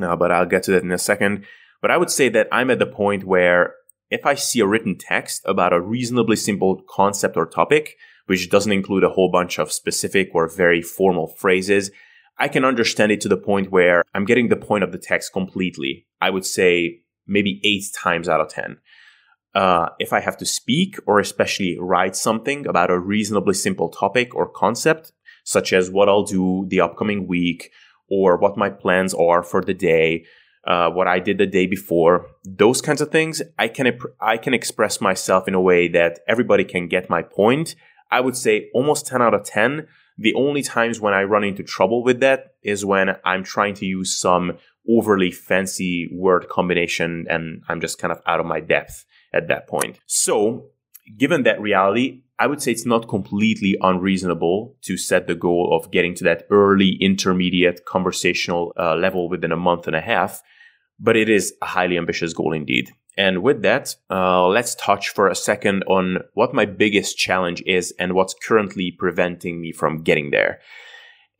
Uh, 0.00 0.16
but 0.16 0.32
I'll 0.32 0.46
get 0.46 0.62
to 0.64 0.70
that 0.72 0.82
in 0.82 0.92
a 0.92 0.98
second. 0.98 1.44
But 1.80 1.90
I 1.90 1.96
would 1.96 2.10
say 2.10 2.28
that 2.30 2.48
I'm 2.50 2.70
at 2.70 2.78
the 2.78 2.86
point 2.86 3.24
where 3.24 3.74
if 4.10 4.24
I 4.24 4.34
see 4.34 4.60
a 4.60 4.66
written 4.66 4.96
text 4.96 5.42
about 5.44 5.72
a 5.72 5.80
reasonably 5.80 6.36
simple 6.36 6.82
concept 6.88 7.36
or 7.36 7.46
topic, 7.46 7.96
which 8.26 8.50
doesn't 8.50 8.72
include 8.72 9.04
a 9.04 9.10
whole 9.10 9.30
bunch 9.30 9.58
of 9.58 9.72
specific 9.72 10.30
or 10.34 10.48
very 10.48 10.80
formal 10.80 11.26
phrases, 11.26 11.90
I 12.38 12.48
can 12.48 12.64
understand 12.64 13.12
it 13.12 13.20
to 13.22 13.28
the 13.28 13.36
point 13.36 13.70
where 13.70 14.04
I'm 14.14 14.24
getting 14.24 14.48
the 14.48 14.56
point 14.56 14.84
of 14.84 14.92
the 14.92 14.98
text 14.98 15.32
completely. 15.32 16.06
I 16.20 16.30
would 16.30 16.46
say 16.46 17.00
maybe 17.26 17.60
eight 17.64 17.84
times 17.94 18.28
out 18.28 18.40
of 18.40 18.48
10. 18.48 18.78
Uh, 19.54 19.90
if 19.98 20.12
I 20.12 20.20
have 20.20 20.36
to 20.38 20.46
speak 20.46 20.96
or 21.06 21.20
especially 21.20 21.76
write 21.78 22.16
something 22.16 22.66
about 22.66 22.90
a 22.90 22.98
reasonably 22.98 23.54
simple 23.54 23.90
topic 23.90 24.34
or 24.34 24.48
concept, 24.48 25.12
such 25.44 25.72
as 25.72 25.90
what 25.90 26.08
I'll 26.08 26.24
do 26.24 26.66
the 26.68 26.80
upcoming 26.80 27.26
week 27.26 27.70
or 28.10 28.36
what 28.36 28.56
my 28.56 28.70
plans 28.70 29.14
are 29.14 29.42
for 29.42 29.62
the 29.62 29.74
day, 29.74 30.24
uh, 30.66 30.90
what 30.90 31.08
I 31.08 31.18
did 31.18 31.38
the 31.38 31.46
day 31.46 31.66
before, 31.66 32.26
those 32.44 32.80
kinds 32.80 33.00
of 33.00 33.10
things, 33.10 33.42
I 33.58 33.68
can 33.68 33.98
I 34.20 34.36
can 34.36 34.54
express 34.54 35.00
myself 35.00 35.48
in 35.48 35.54
a 35.54 35.60
way 35.60 35.88
that 35.88 36.20
everybody 36.28 36.64
can 36.64 36.88
get 36.88 37.10
my 37.10 37.22
point 37.22 37.74
I 38.12 38.20
would 38.20 38.36
say 38.36 38.68
almost 38.74 39.06
10 39.06 39.22
out 39.22 39.32
of 39.32 39.42
10. 39.44 39.88
The 40.18 40.34
only 40.34 40.62
times 40.62 41.00
when 41.00 41.14
I 41.14 41.22
run 41.22 41.42
into 41.42 41.62
trouble 41.62 42.04
with 42.04 42.20
that 42.20 42.54
is 42.62 42.84
when 42.84 43.16
I'm 43.24 43.42
trying 43.42 43.74
to 43.76 43.86
use 43.86 44.20
some 44.20 44.58
overly 44.86 45.30
fancy 45.30 46.10
word 46.12 46.48
combination 46.50 47.26
and 47.30 47.62
I'm 47.68 47.80
just 47.80 47.98
kind 47.98 48.12
of 48.12 48.20
out 48.26 48.38
of 48.38 48.44
my 48.44 48.60
depth 48.60 49.06
at 49.32 49.48
that 49.48 49.66
point. 49.66 49.98
So, 50.06 50.66
given 51.16 51.44
that 51.44 51.60
reality, 51.60 52.22
I 52.42 52.48
would 52.48 52.60
say 52.60 52.72
it's 52.72 52.84
not 52.84 53.08
completely 53.08 53.76
unreasonable 53.82 54.74
to 54.82 54.96
set 54.96 55.28
the 55.28 55.36
goal 55.36 55.78
of 55.78 55.92
getting 55.92 56.12
to 56.16 56.24
that 56.24 56.44
early 56.50 56.98
intermediate 57.00 57.84
conversational 57.84 58.72
uh, 58.76 58.96
level 58.96 59.28
within 59.28 59.52
a 59.52 59.56
month 59.56 59.86
and 59.86 59.94
a 59.94 60.00
half, 60.00 60.42
but 60.98 61.16
it 61.16 61.28
is 61.28 61.54
a 61.62 61.66
highly 61.66 61.96
ambitious 61.96 62.32
goal 62.32 62.52
indeed. 62.52 62.90
And 63.16 63.44
with 63.44 63.62
that, 63.62 63.94
uh, 64.10 64.48
let's 64.48 64.74
touch 64.74 65.10
for 65.10 65.28
a 65.28 65.36
second 65.36 65.84
on 65.84 66.18
what 66.34 66.52
my 66.52 66.64
biggest 66.64 67.16
challenge 67.16 67.62
is 67.64 67.94
and 67.96 68.12
what's 68.12 68.34
currently 68.34 68.90
preventing 68.90 69.60
me 69.60 69.70
from 69.70 70.02
getting 70.02 70.32
there. 70.32 70.58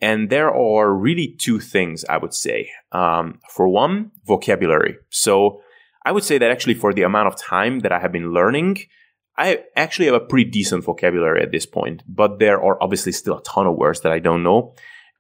And 0.01 0.31
there 0.31 0.55
are 0.55 0.95
really 0.95 1.35
two 1.37 1.59
things 1.59 2.05
I 2.05 2.19
would 2.19 2.33
say. 2.33 2.71
Um, 2.93 3.41
for 3.51 3.67
one, 3.67 4.13
vocabulary. 4.25 4.99
So 5.11 5.63
I 6.07 6.13
would 6.13 6.23
say 6.23 6.39
that 6.39 6.53
actually 6.53 6.75
for 6.75 6.95
the 6.95 7.03
amount 7.03 7.27
of 7.27 7.37
time 7.37 7.81
that 7.81 7.91
I 7.91 7.99
have 7.99 8.13
been 8.13 8.33
learning, 8.33 8.79
I 9.37 9.65
actually 9.77 10.07
have 10.07 10.15
a 10.15 10.21
pretty 10.21 10.51
decent 10.51 10.85
vocabulary 10.85 11.43
at 11.43 11.53
this 11.53 11.67
point, 11.67 12.03
but 12.07 12.39
there 12.39 12.63
are 12.63 12.83
obviously 12.83 13.13
still 13.13 13.39
a 13.39 13.43
ton 13.43 13.67
of 13.67 13.77
words 13.77 14.01
that 14.01 14.13
I 14.13 14.19
don't 14.19 14.43
know. 14.43 14.75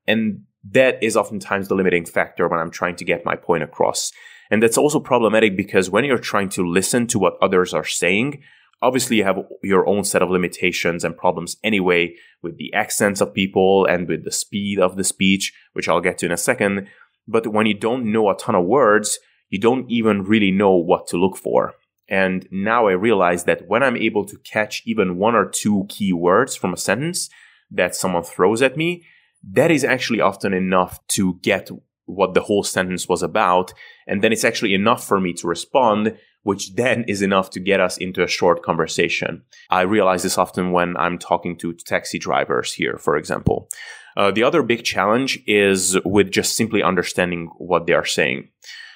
And 0.06 0.42
that 0.70 1.02
is 1.02 1.16
oftentimes 1.16 1.68
the 1.68 1.74
limiting 1.74 2.04
factor 2.04 2.46
when 2.48 2.60
I'm 2.60 2.70
trying 2.70 2.96
to 2.96 3.04
get 3.04 3.24
my 3.24 3.36
point 3.36 3.62
across. 3.62 4.12
And 4.50 4.62
that's 4.62 4.78
also 4.78 5.00
problematic 5.00 5.56
because 5.56 5.88
when 5.88 6.04
you're 6.04 6.18
trying 6.18 6.50
to 6.50 6.68
listen 6.68 7.06
to 7.08 7.18
what 7.18 7.38
others 7.40 7.72
are 7.72 7.84
saying, 7.84 8.42
obviously 8.82 9.16
you 9.16 9.24
have 9.24 9.38
your 9.62 9.88
own 9.88 10.04
set 10.04 10.22
of 10.22 10.30
limitations 10.30 11.04
and 11.04 11.16
problems 11.16 11.56
anyway 11.64 12.14
with 12.42 12.58
the 12.58 12.72
accents 12.74 13.20
of 13.20 13.32
people 13.32 13.86
and 13.86 14.08
with 14.08 14.24
the 14.24 14.30
speed 14.30 14.78
of 14.78 14.96
the 14.96 15.04
speech, 15.04 15.54
which 15.72 15.88
I'll 15.88 16.00
get 16.00 16.18
to 16.18 16.26
in 16.26 16.32
a 16.32 16.36
second. 16.36 16.88
But 17.26 17.46
when 17.46 17.66
you 17.66 17.74
don't 17.74 18.12
know 18.12 18.28
a 18.28 18.36
ton 18.36 18.54
of 18.54 18.66
words, 18.66 19.18
you 19.48 19.58
don't 19.58 19.90
even 19.90 20.22
really 20.22 20.50
know 20.50 20.74
what 20.74 21.06
to 21.08 21.16
look 21.16 21.36
for. 21.36 21.74
And 22.08 22.46
now 22.50 22.88
I 22.88 22.92
realize 22.92 23.44
that 23.44 23.66
when 23.68 23.82
I'm 23.82 23.96
able 23.96 24.24
to 24.26 24.38
catch 24.38 24.82
even 24.86 25.16
one 25.16 25.34
or 25.34 25.48
two 25.48 25.86
key 25.88 26.12
words 26.12 26.56
from 26.56 26.72
a 26.72 26.76
sentence 26.76 27.30
that 27.70 27.94
someone 27.94 28.22
throws 28.22 28.60
at 28.60 28.76
me, 28.76 29.04
that 29.52 29.70
is 29.70 29.84
actually 29.84 30.20
often 30.20 30.52
enough 30.52 31.04
to 31.08 31.38
get 31.42 31.70
what 32.06 32.34
the 32.34 32.42
whole 32.42 32.62
sentence 32.62 33.08
was 33.08 33.22
about. 33.22 33.72
And 34.06 34.22
then 34.22 34.32
it's 34.32 34.44
actually 34.44 34.74
enough 34.74 35.04
for 35.06 35.20
me 35.20 35.32
to 35.34 35.46
respond, 35.46 36.16
which 36.42 36.74
then 36.74 37.04
is 37.08 37.22
enough 37.22 37.50
to 37.50 37.60
get 37.60 37.80
us 37.80 37.96
into 37.96 38.22
a 38.22 38.28
short 38.28 38.62
conversation. 38.62 39.42
I 39.70 39.82
realize 39.82 40.22
this 40.22 40.38
often 40.38 40.72
when 40.72 40.96
I'm 40.96 41.18
talking 41.18 41.56
to 41.58 41.72
taxi 41.72 42.18
drivers 42.18 42.72
here, 42.72 42.98
for 42.98 43.16
example. 43.16 43.68
Uh, 44.16 44.30
the 44.30 44.42
other 44.42 44.62
big 44.62 44.84
challenge 44.84 45.38
is 45.46 45.98
with 46.04 46.30
just 46.30 46.56
simply 46.56 46.82
understanding 46.82 47.48
what 47.56 47.86
they 47.86 47.94
are 47.94 48.04
saying. 48.04 48.48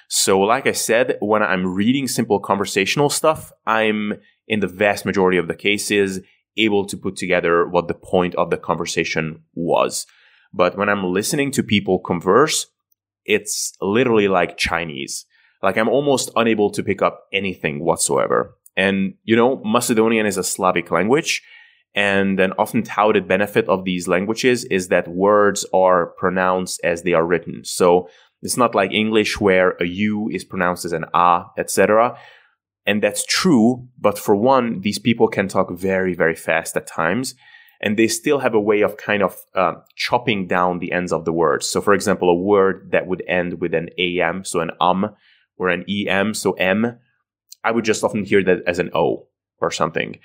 So, 0.08 0.40
like 0.40 0.66
I 0.66 0.72
said, 0.72 1.16
when 1.20 1.42
I'm 1.42 1.74
reading 1.74 2.06
simple 2.06 2.38
conversational 2.40 3.10
stuff, 3.10 3.52
I'm 3.66 4.14
in 4.46 4.60
the 4.60 4.68
vast 4.68 5.04
majority 5.04 5.38
of 5.38 5.48
the 5.48 5.54
cases 5.56 6.20
able 6.56 6.86
to 6.86 6.96
put 6.96 7.16
together 7.16 7.66
what 7.66 7.88
the 7.88 7.94
point 7.94 8.34
of 8.36 8.50
the 8.50 8.56
conversation 8.56 9.42
was. 9.54 10.06
But 10.52 10.78
when 10.78 10.88
I'm 10.88 11.04
listening 11.04 11.50
to 11.52 11.62
people 11.62 11.98
converse, 11.98 12.66
it's 13.24 13.72
literally 13.80 14.28
like 14.28 14.56
Chinese. 14.56 15.26
Like 15.62 15.76
I'm 15.76 15.88
almost 15.88 16.30
unable 16.36 16.70
to 16.70 16.82
pick 16.82 17.02
up 17.02 17.26
anything 17.32 17.84
whatsoever. 17.84 18.56
And, 18.76 19.14
you 19.24 19.36
know, 19.36 19.60
Macedonian 19.64 20.26
is 20.26 20.36
a 20.36 20.44
Slavic 20.44 20.90
language. 20.90 21.42
And 21.94 22.38
an 22.38 22.52
often 22.58 22.82
touted 22.82 23.26
benefit 23.26 23.66
of 23.70 23.84
these 23.84 24.06
languages 24.06 24.64
is 24.66 24.88
that 24.88 25.08
words 25.08 25.64
are 25.72 26.08
pronounced 26.18 26.78
as 26.84 27.02
they 27.02 27.14
are 27.14 27.24
written. 27.24 27.64
So 27.64 28.10
it's 28.42 28.56
not 28.56 28.74
like 28.74 28.92
English 28.92 29.40
where 29.40 29.70
a 29.80 29.86
U 29.86 30.28
is 30.30 30.44
pronounced 30.44 30.84
as 30.84 30.92
an 30.92 31.04
A, 31.14 31.44
etc. 31.58 32.18
And 32.84 33.02
that's 33.02 33.24
true. 33.24 33.88
But 33.98 34.18
for 34.18 34.36
one, 34.36 34.80
these 34.80 34.98
people 34.98 35.28
can 35.28 35.48
talk 35.48 35.70
very, 35.72 36.14
very 36.14 36.34
fast 36.34 36.76
at 36.76 36.86
times. 36.86 37.34
And 37.80 37.98
they 37.98 38.08
still 38.08 38.38
have 38.38 38.54
a 38.54 38.60
way 38.60 38.80
of 38.80 38.96
kind 38.96 39.22
of 39.22 39.36
uh, 39.54 39.74
chopping 39.96 40.46
down 40.46 40.78
the 40.78 40.92
ends 40.92 41.12
of 41.12 41.24
the 41.24 41.32
words. 41.32 41.68
So, 41.68 41.82
for 41.82 41.92
example, 41.92 42.30
a 42.30 42.34
word 42.34 42.88
that 42.92 43.06
would 43.06 43.22
end 43.28 43.60
with 43.60 43.74
an 43.74 43.90
AM, 43.98 44.44
so 44.44 44.60
an 44.60 44.70
um, 44.80 45.14
or 45.58 45.68
an 45.68 45.84
EM, 45.88 46.32
so 46.32 46.52
M, 46.52 46.98
I 47.62 47.70
would 47.72 47.84
just 47.84 48.02
often 48.02 48.24
hear 48.24 48.42
that 48.44 48.60
as 48.66 48.78
an 48.78 48.90
O 48.94 49.28
or 49.60 49.70
something. 49.70 50.18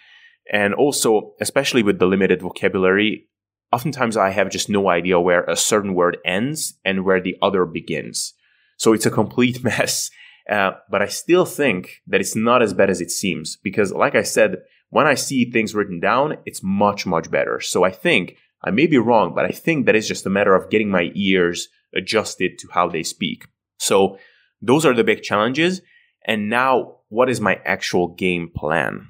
And 0.51 0.74
also, 0.74 1.34
especially 1.41 1.84
with 1.84 2.00
the 2.00 2.06
limited 2.06 2.41
vocabulary, 2.41 3.27
oftentimes 3.71 4.17
I 4.17 4.29
have 4.29 4.49
just 4.49 4.69
no 4.69 4.89
idea 4.89 5.19
where 5.19 5.43
a 5.43 5.55
certain 5.55 5.93
word 5.93 6.17
ends 6.25 6.73
and 6.83 7.03
where 7.03 7.21
the 7.21 7.37
other 7.41 7.65
begins. 7.65 8.33
So 8.77 8.93
it's 8.93 9.05
a 9.05 9.11
complete 9.11 9.63
mess. 9.63 10.09
Uh, 10.49 10.71
but 10.89 11.01
I 11.01 11.07
still 11.07 11.45
think 11.45 12.01
that 12.07 12.19
it's 12.19 12.35
not 12.35 12.61
as 12.61 12.73
bad 12.73 12.89
as 12.89 12.99
it 12.99 13.11
seems 13.11 13.57
because, 13.57 13.93
like 13.93 14.15
I 14.15 14.23
said, 14.23 14.57
when 14.89 15.07
I 15.07 15.13
see 15.13 15.49
things 15.49 15.75
written 15.75 15.99
down, 15.99 16.37
it's 16.45 16.61
much, 16.63 17.05
much 17.05 17.31
better. 17.31 17.61
So 17.61 17.83
I 17.83 17.91
think 17.91 18.35
I 18.63 18.71
may 18.71 18.87
be 18.87 18.97
wrong, 18.97 19.33
but 19.33 19.45
I 19.45 19.51
think 19.51 19.85
that 19.85 19.95
it's 19.95 20.07
just 20.07 20.25
a 20.25 20.29
matter 20.29 20.53
of 20.55 20.69
getting 20.69 20.89
my 20.89 21.11
ears 21.15 21.69
adjusted 21.95 22.57
to 22.59 22.67
how 22.71 22.89
they 22.89 23.03
speak. 23.03 23.45
So 23.77 24.17
those 24.61 24.85
are 24.85 24.93
the 24.93 25.03
big 25.03 25.21
challenges. 25.21 25.81
And 26.25 26.49
now, 26.49 26.97
what 27.09 27.29
is 27.29 27.41
my 27.41 27.59
actual 27.65 28.09
game 28.09 28.51
plan? 28.55 29.07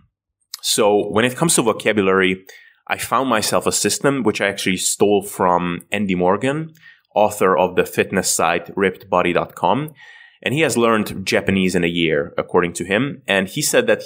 So 0.61 1.09
when 1.09 1.25
it 1.25 1.35
comes 1.35 1.55
to 1.55 1.63
vocabulary, 1.63 2.45
I 2.91 2.97
found 2.97 3.29
myself 3.29 3.65
a 3.65 3.71
system 3.71 4.21
which 4.21 4.41
I 4.41 4.49
actually 4.49 4.75
stole 4.75 5.23
from 5.23 5.79
Andy 5.93 6.13
Morgan, 6.13 6.73
author 7.15 7.57
of 7.57 7.77
the 7.77 7.85
fitness 7.85 8.29
site 8.29 8.67
rippedbody.com. 8.75 9.93
And 10.43 10.53
he 10.53 10.59
has 10.61 10.75
learned 10.75 11.25
Japanese 11.25 11.73
in 11.73 11.85
a 11.85 11.87
year, 11.87 12.33
according 12.37 12.73
to 12.73 12.83
him. 12.83 13.21
And 13.27 13.47
he 13.47 13.61
said 13.61 13.87
that 13.87 14.03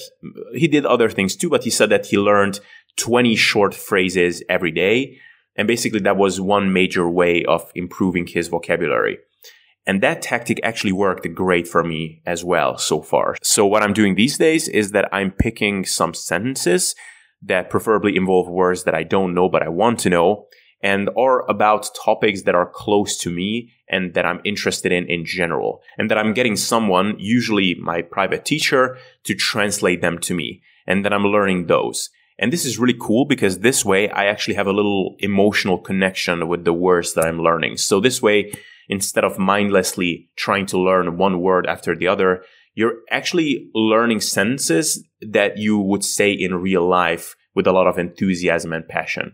he 0.53 0.67
did 0.67 0.85
other 0.85 1.09
things 1.09 1.35
too, 1.35 1.49
but 1.49 1.63
he 1.63 1.71
said 1.71 1.89
that 1.89 2.05
he 2.05 2.17
learned 2.19 2.59
20 2.97 3.35
short 3.35 3.73
phrases 3.73 4.43
every 4.47 4.71
day. 4.71 5.17
And 5.55 5.67
basically 5.67 6.01
that 6.01 6.17
was 6.17 6.39
one 6.39 6.71
major 6.71 7.09
way 7.09 7.43
of 7.43 7.71
improving 7.73 8.27
his 8.27 8.49
vocabulary. 8.49 9.17
And 9.87 10.01
that 10.03 10.21
tactic 10.21 10.59
actually 10.61 10.91
worked 10.91 11.27
great 11.33 11.67
for 11.67 11.83
me 11.83 12.21
as 12.25 12.43
well 12.43 12.77
so 12.77 13.01
far. 13.01 13.35
So 13.41 13.65
what 13.65 13.81
I'm 13.81 13.93
doing 13.93 14.13
these 14.13 14.37
days 14.37 14.67
is 14.67 14.91
that 14.91 15.09
I'm 15.11 15.31
picking 15.31 15.85
some 15.85 16.13
sentences 16.13 16.93
that 17.41 17.69
preferably 17.69 18.15
involve 18.15 18.47
words 18.47 18.83
that 18.83 18.95
I 18.95 19.03
don't 19.03 19.33
know 19.33 19.49
but 19.49 19.63
I 19.63 19.69
want 19.69 19.99
to 19.99 20.09
know 20.09 20.47
and 20.81 21.09
are 21.17 21.49
about 21.49 21.89
topics 22.03 22.43
that 22.43 22.53
are 22.53 22.69
close 22.69 23.17
to 23.17 23.31
me 23.31 23.71
and 23.89 24.13
that 24.13 24.25
I'm 24.25 24.41
interested 24.43 24.91
in 24.91 25.07
in 25.07 25.25
general. 25.25 25.81
And 25.97 26.11
that 26.11 26.17
I'm 26.17 26.33
getting 26.33 26.55
someone, 26.55 27.15
usually 27.17 27.73
my 27.75 28.03
private 28.03 28.45
teacher, 28.45 28.97
to 29.23 29.33
translate 29.33 30.01
them 30.01 30.19
to 30.19 30.35
me. 30.35 30.61
And 30.85 31.03
that 31.03 31.11
I'm 31.11 31.23
learning 31.23 31.65
those. 31.65 32.11
And 32.37 32.53
this 32.53 32.65
is 32.65 32.77
really 32.77 32.97
cool 32.99 33.25
because 33.25 33.59
this 33.59 33.83
way 33.83 34.09
I 34.09 34.25
actually 34.25 34.55
have 34.55 34.67
a 34.67 34.73
little 34.73 35.15
emotional 35.19 35.79
connection 35.79 36.47
with 36.47 36.65
the 36.65 36.73
words 36.73 37.13
that 37.13 37.25
I'm 37.25 37.39
learning. 37.39 37.77
So 37.77 37.99
this 37.99 38.21
way, 38.21 38.51
instead 38.87 39.23
of 39.23 39.39
mindlessly 39.39 40.29
trying 40.35 40.67
to 40.67 40.79
learn 40.79 41.17
one 41.17 41.41
word 41.41 41.65
after 41.65 41.95
the 41.95 42.07
other, 42.07 42.43
you're 42.75 42.97
actually 43.09 43.69
learning 43.73 44.21
sentences 44.21 45.03
that 45.21 45.57
you 45.57 45.79
would 45.79 46.03
say 46.03 46.31
in 46.31 46.55
real 46.55 46.87
life 46.87 47.35
with 47.55 47.65
a 47.65 47.71
lot 47.71 47.87
of 47.87 47.97
enthusiasm 47.97 48.73
and 48.73 48.87
passion. 48.87 49.33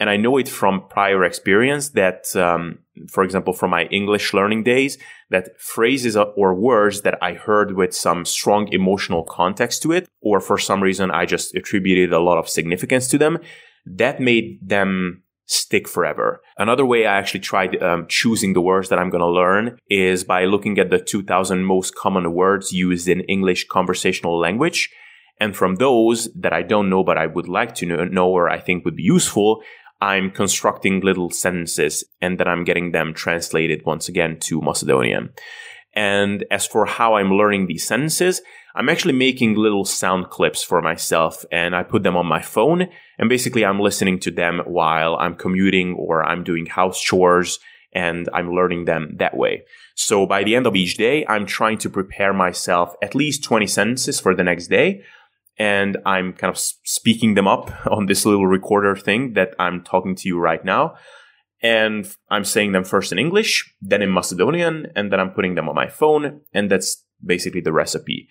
And 0.00 0.08
I 0.08 0.16
know 0.16 0.38
it 0.38 0.48
from 0.48 0.88
prior 0.88 1.24
experience 1.24 1.90
that, 1.90 2.24
um, 2.36 2.78
for 3.08 3.24
example, 3.24 3.52
from 3.52 3.70
my 3.70 3.84
English 3.86 4.32
learning 4.32 4.62
days, 4.62 4.96
that 5.30 5.60
phrases 5.60 6.16
or 6.16 6.54
words 6.54 7.02
that 7.02 7.18
I 7.20 7.34
heard 7.34 7.74
with 7.74 7.94
some 7.94 8.24
strong 8.24 8.72
emotional 8.72 9.24
context 9.24 9.82
to 9.82 9.92
it, 9.92 10.08
or 10.20 10.40
for 10.40 10.56
some 10.56 10.82
reason 10.82 11.10
I 11.10 11.26
just 11.26 11.54
attributed 11.54 12.12
a 12.12 12.20
lot 12.20 12.38
of 12.38 12.48
significance 12.48 13.08
to 13.08 13.18
them, 13.18 13.38
that 13.86 14.20
made 14.20 14.60
them 14.66 15.22
stick 15.48 15.88
forever. 15.88 16.40
Another 16.58 16.84
way 16.84 17.06
I 17.06 17.16
actually 17.16 17.40
tried 17.40 17.82
um, 17.82 18.06
choosing 18.08 18.52
the 18.52 18.60
words 18.60 18.90
that 18.90 18.98
I'm 18.98 19.10
going 19.10 19.22
to 19.22 19.26
learn 19.26 19.78
is 19.90 20.22
by 20.22 20.44
looking 20.44 20.78
at 20.78 20.90
the 20.90 20.98
2000 20.98 21.64
most 21.64 21.94
common 21.94 22.32
words 22.32 22.72
used 22.72 23.08
in 23.08 23.20
English 23.22 23.66
conversational 23.66 24.38
language. 24.38 24.90
And 25.40 25.56
from 25.56 25.76
those 25.76 26.28
that 26.34 26.52
I 26.52 26.62
don't 26.62 26.90
know, 26.90 27.02
but 27.02 27.16
I 27.16 27.26
would 27.26 27.48
like 27.48 27.74
to 27.76 27.86
know 27.86 28.28
or 28.28 28.50
I 28.50 28.60
think 28.60 28.84
would 28.84 28.96
be 28.96 29.02
useful, 29.02 29.62
I'm 30.00 30.30
constructing 30.30 31.00
little 31.00 31.30
sentences 31.30 32.04
and 32.20 32.38
then 32.38 32.46
I'm 32.46 32.64
getting 32.64 32.92
them 32.92 33.14
translated 33.14 33.84
once 33.84 34.08
again 34.08 34.38
to 34.40 34.60
Macedonian. 34.60 35.30
And 35.98 36.44
as 36.48 36.64
for 36.64 36.86
how 36.86 37.14
I'm 37.14 37.32
learning 37.32 37.66
these 37.66 37.84
sentences, 37.84 38.40
I'm 38.76 38.88
actually 38.88 39.14
making 39.14 39.56
little 39.56 39.84
sound 39.84 40.30
clips 40.30 40.62
for 40.62 40.80
myself 40.80 41.44
and 41.50 41.74
I 41.74 41.82
put 41.82 42.04
them 42.04 42.16
on 42.16 42.24
my 42.24 42.40
phone. 42.40 42.86
And 43.18 43.28
basically, 43.28 43.64
I'm 43.64 43.80
listening 43.80 44.20
to 44.20 44.30
them 44.30 44.60
while 44.64 45.16
I'm 45.16 45.34
commuting 45.34 45.94
or 45.94 46.24
I'm 46.24 46.44
doing 46.44 46.66
house 46.66 47.00
chores 47.00 47.58
and 47.92 48.28
I'm 48.32 48.52
learning 48.52 48.84
them 48.84 49.16
that 49.16 49.36
way. 49.36 49.64
So 49.96 50.24
by 50.24 50.44
the 50.44 50.54
end 50.54 50.68
of 50.68 50.76
each 50.76 50.98
day, 50.98 51.26
I'm 51.26 51.46
trying 51.46 51.78
to 51.78 51.90
prepare 51.90 52.32
myself 52.32 52.94
at 53.02 53.16
least 53.16 53.42
20 53.42 53.66
sentences 53.66 54.20
for 54.20 54.36
the 54.36 54.44
next 54.44 54.68
day. 54.68 55.02
And 55.58 55.96
I'm 56.06 56.32
kind 56.32 56.52
of 56.52 56.60
speaking 56.60 57.34
them 57.34 57.48
up 57.48 57.72
on 57.90 58.06
this 58.06 58.24
little 58.24 58.46
recorder 58.46 58.94
thing 58.94 59.32
that 59.32 59.56
I'm 59.58 59.82
talking 59.82 60.14
to 60.14 60.28
you 60.28 60.38
right 60.38 60.64
now. 60.64 60.94
And 61.62 62.08
I'm 62.30 62.44
saying 62.44 62.72
them 62.72 62.84
first 62.84 63.10
in 63.10 63.18
English, 63.18 63.74
then 63.80 64.02
in 64.02 64.12
Macedonian, 64.12 64.86
and 64.94 65.12
then 65.12 65.18
I'm 65.18 65.30
putting 65.30 65.54
them 65.56 65.68
on 65.68 65.74
my 65.74 65.88
phone. 65.88 66.42
And 66.52 66.70
that's 66.70 67.04
basically 67.24 67.60
the 67.60 67.72
recipe. 67.72 68.28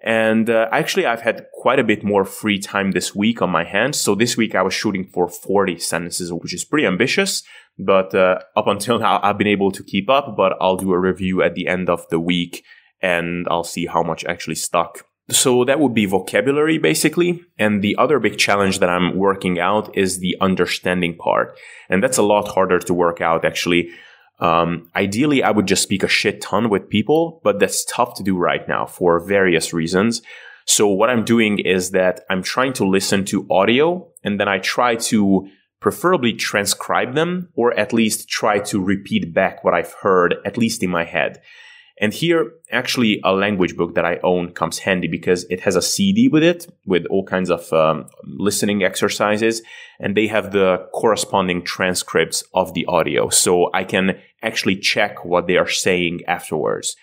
And 0.00 0.50
uh, 0.50 0.68
actually, 0.70 1.06
I've 1.06 1.22
had 1.22 1.46
quite 1.54 1.78
a 1.78 1.84
bit 1.84 2.04
more 2.04 2.24
free 2.24 2.58
time 2.58 2.92
this 2.92 3.14
week 3.14 3.40
on 3.40 3.50
my 3.50 3.64
hands. 3.64 3.98
So 3.98 4.14
this 4.14 4.36
week 4.36 4.54
I 4.54 4.62
was 4.62 4.74
shooting 4.74 5.08
for 5.12 5.28
40 5.28 5.78
sentences, 5.78 6.32
which 6.32 6.54
is 6.54 6.64
pretty 6.64 6.86
ambitious. 6.86 7.42
But 7.78 8.14
uh, 8.14 8.40
up 8.54 8.66
until 8.66 8.98
now, 8.98 9.20
I've 9.22 9.38
been 9.38 9.46
able 9.46 9.72
to 9.72 9.82
keep 9.82 10.10
up. 10.10 10.36
But 10.36 10.52
I'll 10.60 10.76
do 10.76 10.92
a 10.92 10.98
review 10.98 11.42
at 11.42 11.54
the 11.54 11.66
end 11.66 11.88
of 11.88 12.06
the 12.10 12.20
week 12.20 12.62
and 13.02 13.46
I'll 13.50 13.64
see 13.64 13.86
how 13.86 14.02
much 14.02 14.24
actually 14.24 14.54
stuck. 14.54 15.06
So 15.28 15.64
that 15.64 15.80
would 15.80 15.94
be 15.94 16.06
vocabulary 16.06 16.78
basically. 16.78 17.42
And 17.58 17.82
the 17.82 17.96
other 17.96 18.20
big 18.20 18.38
challenge 18.38 18.78
that 18.78 18.88
I'm 18.88 19.16
working 19.16 19.58
out 19.58 19.96
is 19.96 20.20
the 20.20 20.36
understanding 20.40 21.16
part. 21.16 21.58
And 21.88 22.02
that's 22.02 22.18
a 22.18 22.22
lot 22.22 22.48
harder 22.48 22.78
to 22.78 22.94
work 22.94 23.20
out 23.20 23.44
actually. 23.44 23.90
Um, 24.38 24.90
ideally, 24.94 25.42
I 25.42 25.50
would 25.50 25.66
just 25.66 25.82
speak 25.82 26.02
a 26.02 26.08
shit 26.08 26.40
ton 26.42 26.68
with 26.68 26.90
people, 26.90 27.40
but 27.42 27.58
that's 27.58 27.84
tough 27.86 28.14
to 28.16 28.22
do 28.22 28.36
right 28.36 28.68
now 28.68 28.86
for 28.86 29.18
various 29.18 29.72
reasons. 29.72 30.22
So 30.66 30.88
what 30.88 31.10
I'm 31.10 31.24
doing 31.24 31.58
is 31.58 31.92
that 31.92 32.20
I'm 32.28 32.42
trying 32.42 32.74
to 32.74 32.84
listen 32.84 33.24
to 33.26 33.46
audio 33.50 34.08
and 34.22 34.38
then 34.38 34.48
I 34.48 34.58
try 34.58 34.96
to 34.96 35.48
preferably 35.80 36.32
transcribe 36.32 37.14
them 37.14 37.48
or 37.54 37.72
at 37.78 37.92
least 37.92 38.28
try 38.28 38.58
to 38.58 38.82
repeat 38.82 39.32
back 39.32 39.64
what 39.64 39.74
I've 39.74 39.94
heard, 40.02 40.34
at 40.44 40.58
least 40.58 40.82
in 40.82 40.90
my 40.90 41.04
head. 41.04 41.40
And 41.98 42.12
here, 42.12 42.52
actually, 42.70 43.20
a 43.24 43.32
language 43.32 43.74
book 43.74 43.94
that 43.94 44.04
I 44.04 44.18
own 44.22 44.52
comes 44.52 44.80
handy 44.80 45.08
because 45.08 45.44
it 45.48 45.60
has 45.60 45.76
a 45.76 45.82
CD 45.82 46.28
with 46.28 46.42
it 46.42 46.66
with 46.84 47.06
all 47.06 47.24
kinds 47.24 47.50
of 47.50 47.72
um, 47.72 48.06
listening 48.24 48.82
exercises, 48.82 49.62
and 49.98 50.14
they 50.14 50.26
have 50.26 50.52
the 50.52 50.86
corresponding 50.92 51.64
transcripts 51.64 52.44
of 52.52 52.74
the 52.74 52.84
audio. 52.86 53.30
So 53.30 53.70
I 53.72 53.84
can 53.84 54.18
actually 54.42 54.76
check 54.76 55.24
what 55.24 55.46
they 55.46 55.56
are 55.56 55.68
saying 55.68 56.20
afterwards. 56.28 56.96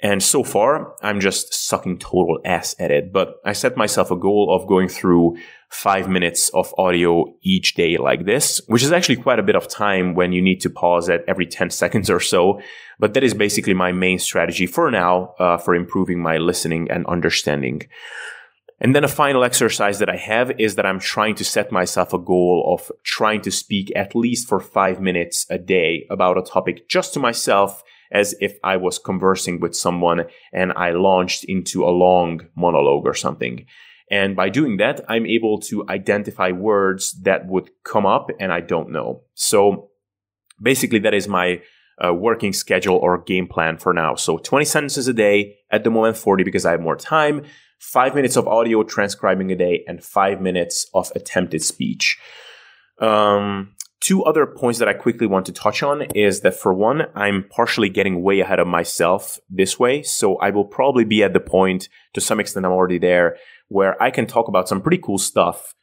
And 0.00 0.22
so 0.22 0.44
far, 0.44 0.94
I'm 1.02 1.18
just 1.18 1.52
sucking 1.52 1.98
total 1.98 2.38
ass 2.44 2.76
at 2.78 2.92
it. 2.92 3.12
But 3.12 3.40
I 3.44 3.52
set 3.52 3.76
myself 3.76 4.12
a 4.12 4.16
goal 4.16 4.54
of 4.54 4.68
going 4.68 4.88
through 4.88 5.38
five 5.70 6.08
minutes 6.08 6.50
of 6.50 6.72
audio 6.78 7.34
each 7.42 7.74
day 7.74 7.98
like 7.98 8.24
this, 8.24 8.60
which 8.68 8.84
is 8.84 8.92
actually 8.92 9.16
quite 9.16 9.40
a 9.40 9.42
bit 9.42 9.56
of 9.56 9.66
time 9.66 10.14
when 10.14 10.32
you 10.32 10.40
need 10.40 10.60
to 10.60 10.70
pause 10.70 11.10
at 11.10 11.24
every 11.26 11.46
10 11.46 11.70
seconds 11.70 12.08
or 12.10 12.20
so. 12.20 12.60
But 13.00 13.14
that 13.14 13.24
is 13.24 13.34
basically 13.34 13.74
my 13.74 13.90
main 13.90 14.20
strategy 14.20 14.66
for 14.66 14.90
now 14.90 15.34
uh, 15.38 15.58
for 15.58 15.74
improving 15.74 16.22
my 16.22 16.38
listening 16.38 16.88
and 16.90 17.04
understanding. 17.06 17.82
And 18.80 18.94
then 18.94 19.02
a 19.02 19.08
final 19.08 19.42
exercise 19.42 19.98
that 19.98 20.08
I 20.08 20.16
have 20.16 20.52
is 20.60 20.76
that 20.76 20.86
I'm 20.86 21.00
trying 21.00 21.34
to 21.36 21.44
set 21.44 21.72
myself 21.72 22.12
a 22.12 22.18
goal 22.18 22.64
of 22.72 22.92
trying 23.02 23.40
to 23.40 23.50
speak 23.50 23.90
at 23.96 24.14
least 24.14 24.48
for 24.48 24.60
five 24.60 25.00
minutes 25.00 25.44
a 25.50 25.58
day 25.58 26.06
about 26.08 26.38
a 26.38 26.42
topic 26.42 26.88
just 26.88 27.12
to 27.14 27.20
myself 27.20 27.82
as 28.12 28.34
if 28.40 28.56
I 28.64 28.76
was 28.76 28.98
conversing 28.98 29.60
with 29.60 29.76
someone 29.76 30.24
and 30.52 30.72
I 30.72 30.90
launched 30.90 31.44
into 31.44 31.84
a 31.84 31.90
long 31.90 32.46
monologue 32.56 33.06
or 33.06 33.14
something. 33.14 33.66
And 34.10 34.34
by 34.34 34.48
doing 34.48 34.78
that, 34.78 35.02
I'm 35.08 35.26
able 35.26 35.58
to 35.60 35.84
identify 35.88 36.50
words 36.50 37.12
that 37.22 37.46
would 37.46 37.70
come 37.84 38.06
up 38.06 38.30
and 38.40 38.52
I 38.52 38.60
don't 38.60 38.90
know. 38.90 39.22
So 39.34 39.90
basically 40.60 40.98
that 41.00 41.14
is 41.14 41.28
my 41.28 41.60
uh, 42.02 42.14
working 42.14 42.52
schedule 42.52 42.96
or 42.96 43.18
game 43.18 43.46
plan 43.46 43.76
for 43.76 43.92
now. 43.92 44.14
So 44.14 44.38
20 44.38 44.64
sentences 44.64 45.08
a 45.08 45.12
day, 45.12 45.56
at 45.70 45.84
the 45.84 45.90
moment 45.90 46.16
40 46.16 46.44
because 46.44 46.64
I 46.64 46.70
have 46.70 46.80
more 46.80 46.96
time, 46.96 47.42
five 47.78 48.14
minutes 48.14 48.36
of 48.36 48.48
audio 48.48 48.82
transcribing 48.82 49.50
a 49.52 49.56
day, 49.56 49.84
and 49.86 50.02
five 50.02 50.40
minutes 50.40 50.88
of 50.94 51.10
attempted 51.14 51.62
speech. 51.62 52.18
Um, 53.00 53.74
two 54.00 54.24
other 54.24 54.46
points 54.46 54.78
that 54.78 54.88
I 54.88 54.94
quickly 54.94 55.26
want 55.26 55.46
to 55.46 55.52
touch 55.52 55.82
on 55.82 56.02
is 56.14 56.40
that 56.40 56.54
for 56.54 56.72
one, 56.72 57.02
I'm 57.14 57.44
partially 57.50 57.88
getting 57.88 58.22
way 58.22 58.40
ahead 58.40 58.60
of 58.60 58.66
myself 58.66 59.38
this 59.50 59.78
way. 59.78 60.02
So 60.02 60.36
I 60.36 60.50
will 60.50 60.64
probably 60.64 61.04
be 61.04 61.22
at 61.22 61.32
the 61.32 61.40
point 61.40 61.88
to 62.14 62.20
some 62.20 62.40
extent 62.40 62.66
I'm 62.66 62.72
already 62.72 62.98
there 62.98 63.36
where 63.68 64.00
I 64.02 64.10
can 64.10 64.26
talk 64.26 64.48
about 64.48 64.68
some 64.68 64.80
pretty 64.80 64.98
cool 64.98 65.18
stuff 65.18 65.74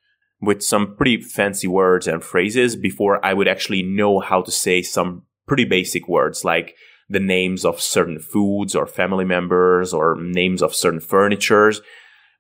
with 0.42 0.62
some 0.62 0.96
pretty 0.96 1.22
fancy 1.22 1.68
words 1.68 2.08
and 2.08 2.24
phrases 2.24 2.76
before 2.76 3.24
I 3.26 3.34
would 3.34 3.48
actually 3.48 3.84
know 3.84 4.20
how 4.20 4.42
to 4.42 4.52
say 4.52 4.82
some 4.82 5.24
pretty 5.48 5.66
basic 5.66 6.08
words 6.08 6.44
like 6.44 6.76
the 7.08 7.20
names 7.20 7.64
of 7.64 7.80
certain 7.80 8.20
foods 8.20 8.76
or 8.76 8.88
family 8.88 9.26
members 9.26 9.94
or 9.94 10.18
names 10.20 10.62
of 10.62 10.76
certain 10.76 11.00
furnitures. 11.00 11.82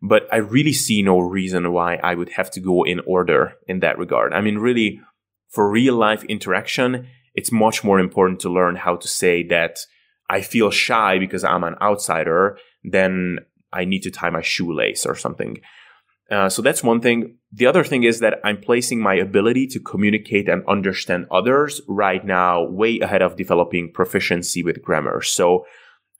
But 0.01 0.27
I 0.31 0.37
really 0.37 0.73
see 0.73 1.01
no 1.01 1.19
reason 1.19 1.71
why 1.71 1.95
I 1.95 2.15
would 2.15 2.29
have 2.29 2.51
to 2.51 2.59
go 2.59 2.83
in 2.83 2.99
order 3.07 3.53
in 3.67 3.79
that 3.79 3.97
regard. 3.97 4.33
I 4.33 4.41
mean, 4.41 4.57
really, 4.57 4.99
for 5.49 5.69
real 5.69 5.95
life 5.95 6.23
interaction, 6.25 7.07
it's 7.33 7.51
much 7.51 7.83
more 7.83 7.99
important 7.99 8.39
to 8.41 8.49
learn 8.49 8.75
how 8.75 8.95
to 8.95 9.07
say 9.07 9.43
that 9.47 9.79
I 10.29 10.41
feel 10.41 10.71
shy 10.71 11.19
because 11.19 11.43
I'm 11.43 11.63
an 11.63 11.75
outsider 11.81 12.57
than 12.83 13.39
I 13.71 13.85
need 13.85 14.01
to 14.03 14.11
tie 14.11 14.29
my 14.29 14.41
shoelace 14.41 15.05
or 15.05 15.15
something. 15.15 15.59
Uh, 16.31 16.49
so 16.49 16.61
that's 16.61 16.83
one 16.83 17.01
thing. 17.01 17.37
The 17.51 17.67
other 17.67 17.83
thing 17.83 18.03
is 18.03 18.19
that 18.19 18.39
I'm 18.43 18.57
placing 18.57 18.99
my 18.99 19.13
ability 19.13 19.67
to 19.67 19.79
communicate 19.79 20.49
and 20.49 20.63
understand 20.67 21.27
others 21.29 21.81
right 21.87 22.25
now 22.25 22.63
way 22.63 22.99
ahead 22.99 23.21
of 23.21 23.35
developing 23.35 23.91
proficiency 23.93 24.63
with 24.63 24.81
grammar. 24.81 25.21
So 25.21 25.65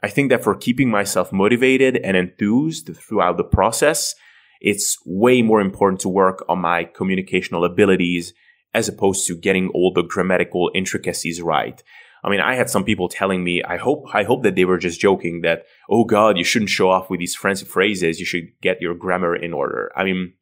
I 0.04 0.10
think 0.10 0.30
that 0.30 0.44
for 0.44 0.56
keeping 0.56 0.92
myself 0.92 1.32
motivated 1.32 1.98
and 1.98 2.16
enthused 2.16 2.96
throughout 2.96 3.38
the 3.38 3.44
process, 3.44 4.14
it's 4.62 4.98
way 5.06 5.42
more 5.42 5.62
important 5.62 6.02
to 6.02 6.10
work 6.10 6.46
on 6.48 6.60
my 6.60 6.86
communicational 6.86 7.66
abilities 7.66 8.34
as 8.76 8.90
opposed 8.90 9.26
to 9.26 9.38
getting 9.38 9.70
all 9.70 9.92
the 9.92 10.04
grammatical 10.04 10.70
intricacies 10.76 11.42
right. 11.42 11.82
I 12.24 12.30
mean, 12.30 12.42
I 12.42 12.56
had 12.56 12.70
some 12.70 12.84
people 12.84 13.08
telling 13.08 13.44
me, 13.44 13.64
I 13.64 13.78
hope, 13.78 14.06
I 14.14 14.24
hope 14.24 14.44
that 14.44 14.56
they 14.56 14.66
were 14.66 14.78
just 14.78 15.00
joking 15.00 15.42
that, 15.42 15.64
oh 15.90 16.04
God, 16.04 16.38
you 16.38 16.44
shouldn't 16.44 16.70
show 16.70 16.90
off 16.90 17.10
with 17.10 17.20
these 17.20 17.36
fancy 17.36 17.66
phrases. 17.66 18.20
You 18.20 18.26
should 18.26 18.50
get 18.62 18.82
your 18.82 18.94
grammar 18.94 19.36
in 19.36 19.54
order. 19.54 19.92
I 19.96 20.04
mean, 20.04 20.34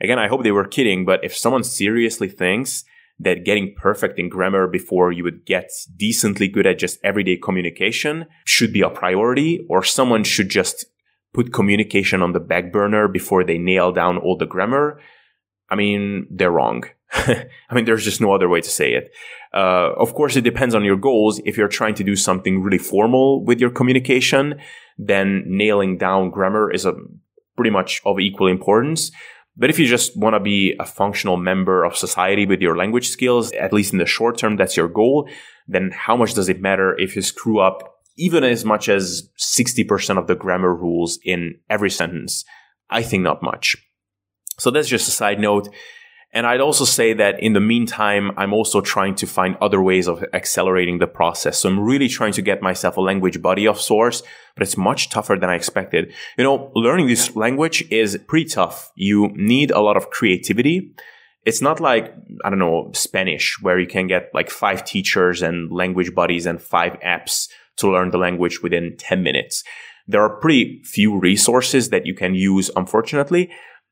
again, 0.00 0.18
I 0.18 0.28
hope 0.28 0.44
they 0.44 0.52
were 0.52 0.66
kidding, 0.66 1.04
but 1.04 1.24
if 1.24 1.36
someone 1.36 1.64
seriously 1.64 2.28
thinks 2.28 2.84
that 3.18 3.44
getting 3.44 3.74
perfect 3.76 4.18
in 4.18 4.28
grammar 4.28 4.66
before 4.66 5.10
you 5.12 5.24
would 5.24 5.44
get 5.44 5.70
decently 5.96 6.46
good 6.46 6.66
at 6.66 6.78
just 6.78 6.98
everyday 7.02 7.36
communication 7.36 8.26
should 8.46 8.72
be 8.72 8.82
a 8.82 8.88
priority, 8.88 9.66
or 9.68 9.82
someone 9.82 10.24
should 10.24 10.48
just 10.48 10.86
put 11.34 11.52
communication 11.52 12.22
on 12.22 12.32
the 12.32 12.40
back 12.40 12.72
burner 12.72 13.08
before 13.08 13.44
they 13.44 13.58
nail 13.58 13.92
down 13.92 14.16
all 14.16 14.36
the 14.36 14.46
grammar, 14.46 15.00
I 15.68 15.74
mean, 15.74 16.26
they're 16.30 16.50
wrong. 16.50 16.84
I 17.12 17.74
mean, 17.74 17.84
there's 17.84 18.04
just 18.04 18.20
no 18.20 18.32
other 18.32 18.48
way 18.48 18.60
to 18.60 18.68
say 18.68 18.94
it. 18.94 19.10
Uh, 19.52 19.92
of 19.96 20.14
course, 20.14 20.36
it 20.36 20.42
depends 20.42 20.74
on 20.74 20.84
your 20.84 20.96
goals. 20.96 21.40
If 21.44 21.56
you're 21.56 21.68
trying 21.68 21.94
to 21.94 22.04
do 22.04 22.14
something 22.14 22.62
really 22.62 22.78
formal 22.78 23.44
with 23.44 23.60
your 23.60 23.70
communication, 23.70 24.60
then 24.96 25.42
nailing 25.46 25.98
down 25.98 26.30
grammar 26.30 26.70
is 26.72 26.86
a 26.86 26.94
pretty 27.56 27.70
much 27.70 28.00
of 28.06 28.20
equal 28.20 28.46
importance. 28.46 29.10
But 29.56 29.70
if 29.70 29.78
you 29.78 29.86
just 29.86 30.16
want 30.16 30.34
to 30.34 30.40
be 30.40 30.74
a 30.78 30.86
functional 30.86 31.36
member 31.36 31.84
of 31.84 31.96
society 31.96 32.46
with 32.46 32.60
your 32.60 32.76
language 32.76 33.08
skills, 33.08 33.52
at 33.52 33.72
least 33.72 33.92
in 33.92 33.98
the 33.98 34.06
short 34.06 34.38
term, 34.38 34.56
that's 34.56 34.76
your 34.76 34.88
goal, 34.88 35.28
then 35.66 35.90
how 35.92 36.16
much 36.16 36.34
does 36.34 36.48
it 36.48 36.60
matter 36.60 36.98
if 36.98 37.16
you 37.16 37.22
screw 37.22 37.60
up 37.60 37.96
even 38.16 38.44
as 38.44 38.64
much 38.64 38.88
as 38.88 39.28
60% 39.38 40.18
of 40.18 40.26
the 40.26 40.34
grammar 40.34 40.74
rules 40.74 41.18
in 41.24 41.58
every 41.68 41.90
sentence? 41.90 42.44
I 42.88 43.02
think 43.02 43.22
not 43.22 43.42
much. 43.42 43.76
So 44.58 44.70
that's 44.70 44.88
just 44.88 45.08
a 45.08 45.12
side 45.12 45.40
note. 45.40 45.68
And 46.32 46.46
I'd 46.46 46.60
also 46.60 46.84
say 46.84 47.12
that 47.14 47.42
in 47.42 47.54
the 47.54 47.60
meantime, 47.60 48.30
I'm 48.36 48.52
also 48.52 48.80
trying 48.80 49.16
to 49.16 49.26
find 49.26 49.56
other 49.60 49.82
ways 49.82 50.06
of 50.06 50.24
accelerating 50.32 50.98
the 50.98 51.08
process. 51.08 51.58
So 51.58 51.68
I'm 51.68 51.80
really 51.80 52.08
trying 52.08 52.32
to 52.34 52.42
get 52.42 52.62
myself 52.62 52.96
a 52.96 53.00
language 53.00 53.42
buddy 53.42 53.66
of 53.66 53.80
sorts, 53.80 54.22
but 54.54 54.62
it's 54.62 54.76
much 54.76 55.10
tougher 55.10 55.36
than 55.36 55.50
I 55.50 55.56
expected. 55.56 56.12
You 56.38 56.44
know, 56.44 56.70
learning 56.76 57.08
this 57.08 57.34
language 57.34 57.84
is 57.90 58.16
pretty 58.28 58.48
tough. 58.48 58.92
You 58.94 59.32
need 59.34 59.72
a 59.72 59.80
lot 59.80 59.96
of 59.96 60.10
creativity. 60.10 60.94
It's 61.44 61.62
not 61.62 61.80
like, 61.80 62.14
I 62.44 62.50
don't 62.50 62.60
know, 62.60 62.92
Spanish, 62.94 63.58
where 63.60 63.80
you 63.80 63.88
can 63.88 64.06
get 64.06 64.30
like 64.32 64.50
five 64.50 64.84
teachers 64.84 65.42
and 65.42 65.72
language 65.72 66.14
buddies 66.14 66.46
and 66.46 66.62
five 66.62 66.96
apps 67.04 67.48
to 67.78 67.90
learn 67.90 68.10
the 68.10 68.18
language 68.18 68.62
within 68.62 68.94
10 68.98 69.22
minutes. 69.24 69.64
There 70.06 70.22
are 70.22 70.40
pretty 70.40 70.82
few 70.84 71.18
resources 71.18 71.90
that 71.90 72.06
you 72.06 72.14
can 72.14 72.34
use, 72.34 72.70
unfortunately. 72.76 73.50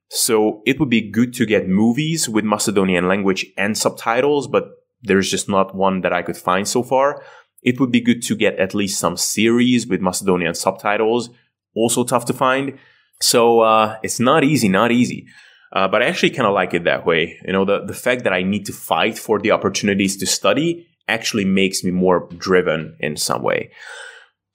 So 0.08 0.62
it 0.64 0.80
would 0.80 0.88
be 0.88 1.10
good 1.10 1.34
to 1.34 1.46
get 1.46 1.68
movies 1.68 2.28
with 2.28 2.44
Macedonian 2.44 3.08
language 3.08 3.46
and 3.56 3.76
subtitles, 3.76 4.48
but 4.48 4.70
there's 5.02 5.30
just 5.30 5.48
not 5.48 5.74
one 5.74 6.00
that 6.00 6.12
I 6.12 6.22
could 6.22 6.36
find 6.36 6.66
so 6.66 6.82
far. 6.82 7.22
It 7.62 7.78
would 7.78 7.92
be 7.92 8.00
good 8.00 8.22
to 8.22 8.36
get 8.36 8.58
at 8.58 8.74
least 8.74 8.98
some 8.98 9.16
series 9.16 9.86
with 9.86 10.00
Macedonian 10.00 10.54
subtitles, 10.54 11.30
also 11.74 12.04
tough 12.04 12.24
to 12.26 12.32
find. 12.32 12.78
So 13.20 13.60
uh, 13.60 13.98
it's 14.02 14.20
not 14.20 14.44
easy, 14.44 14.68
not 14.68 14.92
easy. 14.92 15.26
Uh, 15.72 15.86
but 15.86 16.02
I 16.02 16.06
actually 16.06 16.30
kind 16.30 16.46
of 16.46 16.54
like 16.54 16.72
it 16.72 16.84
that 16.84 17.04
way. 17.04 17.38
You 17.44 17.52
know, 17.52 17.64
the, 17.64 17.84
the 17.84 17.94
fact 17.94 18.24
that 18.24 18.32
I 18.32 18.42
need 18.42 18.64
to 18.66 18.72
fight 18.72 19.18
for 19.18 19.38
the 19.38 19.50
opportunities 19.50 20.16
to 20.18 20.26
study 20.26 20.86
actually 21.08 21.44
makes 21.44 21.84
me 21.84 21.90
more 21.90 22.28
driven 22.36 22.96
in 23.00 23.16
some 23.16 23.42
way. 23.42 23.70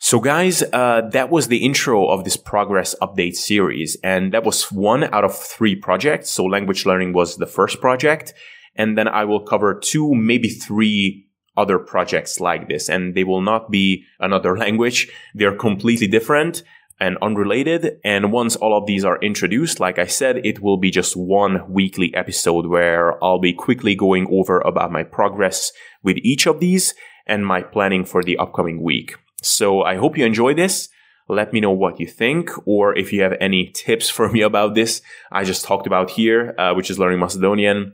So 0.06 0.20
guys, 0.20 0.62
uh, 0.74 1.04
that 1.14 1.30
was 1.30 1.48
the 1.48 1.64
intro 1.64 2.10
of 2.10 2.26
this 2.26 2.36
progress 2.36 2.94
update 3.02 3.36
series. 3.36 3.96
And 4.04 4.34
that 4.34 4.44
was 4.44 4.70
one 4.70 5.06
out 5.06 5.24
of 5.24 5.34
three 5.34 5.78
projects. 5.78 6.30
So 6.30 6.44
language 6.44 6.86
learning 6.86 7.14
was 7.14 7.38
the 7.38 7.46
first 7.46 7.80
project. 7.80 8.34
And 8.76 8.98
then 8.98 9.08
I 9.08 9.24
will 9.24 9.40
cover 9.40 9.80
two, 9.80 10.14
maybe 10.14 10.50
three 10.50 11.30
other 11.56 11.80
projects 11.80 12.42
like 12.42 12.68
this. 12.68 12.90
And 12.90 13.16
they 13.16 13.24
will 13.24 13.40
not 13.40 13.72
be 13.72 14.04
another 14.20 14.58
language. 14.66 15.10
They're 15.34 15.56
completely 15.56 16.08
different 16.08 16.64
and 17.00 17.18
unrelated. 17.22 18.02
And 18.04 18.34
once 18.34 18.58
all 18.58 18.78
of 18.78 18.86
these 18.86 19.06
are 19.06 19.22
introduced, 19.22 19.80
like 19.80 20.00
I 20.00 20.08
said, 20.08 20.46
it 20.46 20.60
will 20.60 20.78
be 20.78 20.92
just 20.92 21.16
one 21.16 21.64
weekly 21.72 22.14
episode 22.14 22.66
where 22.66 23.24
I'll 23.24 23.40
be 23.40 23.54
quickly 23.54 23.96
going 23.96 24.28
over 24.30 24.60
about 24.60 24.92
my 24.92 25.04
progress 25.04 25.72
with 26.04 26.18
each 26.24 26.46
of 26.46 26.60
these 26.60 26.94
and 27.26 27.46
my 27.46 27.62
planning 27.62 28.04
for 28.04 28.22
the 28.22 28.38
upcoming 28.38 28.84
week. 28.84 29.16
So 29.44 29.84
I 29.84 29.96
hope 29.96 30.18
you 30.18 30.26
enjoy 30.26 30.54
this. 30.54 30.88
Let 31.28 31.52
me 31.52 31.60
know 31.60 31.72
what 31.72 32.00
you 32.00 32.08
think, 32.08 32.50
or 32.66 32.98
if 32.98 33.12
you 33.12 33.22
have 33.24 33.36
any 33.42 33.72
tips 33.74 34.10
for 34.10 34.32
me 34.32 34.42
about 34.42 34.74
this 34.74 35.02
I 35.32 35.44
just 35.44 35.66
talked 35.66 35.86
about 35.86 36.12
here, 36.12 36.56
uh, 36.58 36.74
which 36.74 36.90
is 36.90 36.98
learning 36.98 37.20
Macedonian. 37.20 37.94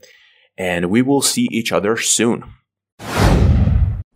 And 0.58 0.92
we 0.92 1.02
will 1.02 1.24
see 1.24 1.48
each 1.52 1.72
other 1.72 1.98
soon. 1.98 2.44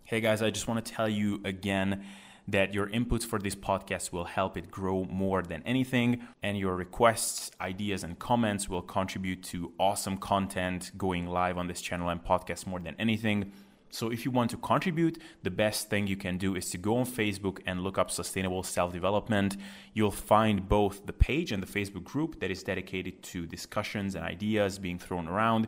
Hey 0.03 0.21
guys, 0.21 0.43
I 0.43 0.51
just 0.51 0.67
want 0.67 0.85
to 0.85 0.91
tell 0.91 1.09
you 1.09 1.41
again 1.43 2.03
that 2.47 2.73
your 2.73 2.87
inputs 2.87 3.23
for 3.23 3.39
this 3.39 3.55
podcast 3.55 4.11
will 4.11 4.25
help 4.25 4.55
it 4.55 4.69
grow 4.69 5.05
more 5.05 5.41
than 5.41 5.63
anything, 5.65 6.21
and 6.43 6.57
your 6.57 6.75
requests, 6.75 7.49
ideas, 7.59 8.03
and 8.03 8.19
comments 8.19 8.69
will 8.69 8.81
contribute 8.81 9.41
to 9.43 9.71
awesome 9.79 10.17
content 10.17 10.91
going 10.97 11.25
live 11.25 11.57
on 11.57 11.67
this 11.67 11.81
channel 11.81 12.09
and 12.09 12.23
podcast 12.23 12.67
more 12.67 12.79
than 12.79 12.95
anything. 12.99 13.53
So 13.93 14.09
if 14.11 14.25
you 14.25 14.31
want 14.31 14.49
to 14.49 14.57
contribute, 14.57 15.21
the 15.43 15.51
best 15.51 15.87
thing 15.87 16.07
you 16.07 16.17
can 16.17 16.39
do 16.39 16.55
is 16.55 16.67
to 16.71 16.79
go 16.79 16.97
on 16.97 17.05
Facebook 17.05 17.59
and 17.67 17.81
look 17.81 17.99
up 17.99 18.09
sustainable 18.09 18.63
self-development. 18.63 19.55
You'll 19.93 20.09
find 20.09 20.67
both 20.67 21.05
the 21.05 21.13
page 21.13 21.51
and 21.51 21.61
the 21.61 21.67
Facebook 21.67 22.03
group 22.03 22.39
that 22.39 22.49
is 22.49 22.63
dedicated 22.63 23.21
to 23.21 23.45
discussions 23.45 24.15
and 24.15 24.25
ideas 24.25 24.79
being 24.79 24.97
thrown 24.97 25.27
around. 25.27 25.67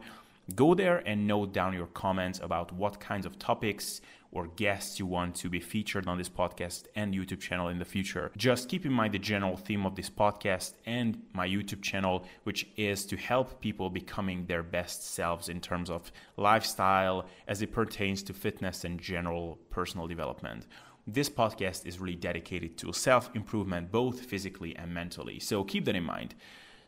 Go 0.53 0.75
there 0.75 1.01
and 1.07 1.25
note 1.25 1.53
down 1.53 1.73
your 1.73 1.87
comments 1.87 2.39
about 2.43 2.71
what 2.71 2.99
kinds 2.99 3.25
of 3.25 3.39
topics 3.39 3.99
or 4.31 4.45
guests 4.47 4.99
you 4.99 5.05
want 5.07 5.33
to 5.33 5.49
be 5.49 5.59
featured 5.59 6.07
on 6.07 6.19
this 6.19 6.29
podcast 6.29 6.85
and 6.95 7.15
YouTube 7.15 7.39
channel 7.39 7.69
in 7.69 7.79
the 7.79 7.85
future. 7.85 8.31
Just 8.37 8.69
keep 8.69 8.85
in 8.85 8.91
mind 8.91 9.15
the 9.15 9.19
general 9.19 9.57
theme 9.57 9.87
of 9.87 9.95
this 9.95 10.09
podcast 10.09 10.73
and 10.85 11.19
my 11.33 11.47
YouTube 11.47 11.81
channel, 11.81 12.25
which 12.43 12.67
is 12.77 13.05
to 13.07 13.17
help 13.17 13.59
people 13.59 13.89
becoming 13.89 14.45
their 14.45 14.61
best 14.61 15.15
selves 15.15 15.49
in 15.49 15.59
terms 15.61 15.89
of 15.89 16.11
lifestyle 16.37 17.25
as 17.47 17.63
it 17.63 17.71
pertains 17.71 18.21
to 18.21 18.33
fitness 18.33 18.83
and 18.83 18.99
general 19.01 19.57
personal 19.71 20.05
development. 20.05 20.67
This 21.07 21.29
podcast 21.29 21.87
is 21.87 21.99
really 21.99 22.15
dedicated 22.15 22.77
to 22.79 22.93
self 22.93 23.31
improvement, 23.35 23.91
both 23.91 24.21
physically 24.21 24.75
and 24.75 24.93
mentally. 24.93 25.39
So 25.39 25.63
keep 25.63 25.85
that 25.85 25.95
in 25.95 26.03
mind. 26.03 26.35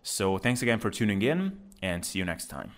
So, 0.04 0.38
thanks 0.38 0.62
again 0.62 0.80
for 0.80 0.90
tuning 0.90 1.22
in 1.22 1.60
and 1.82 2.06
see 2.06 2.20
you 2.20 2.26
next 2.26 2.48
time. 2.48 2.72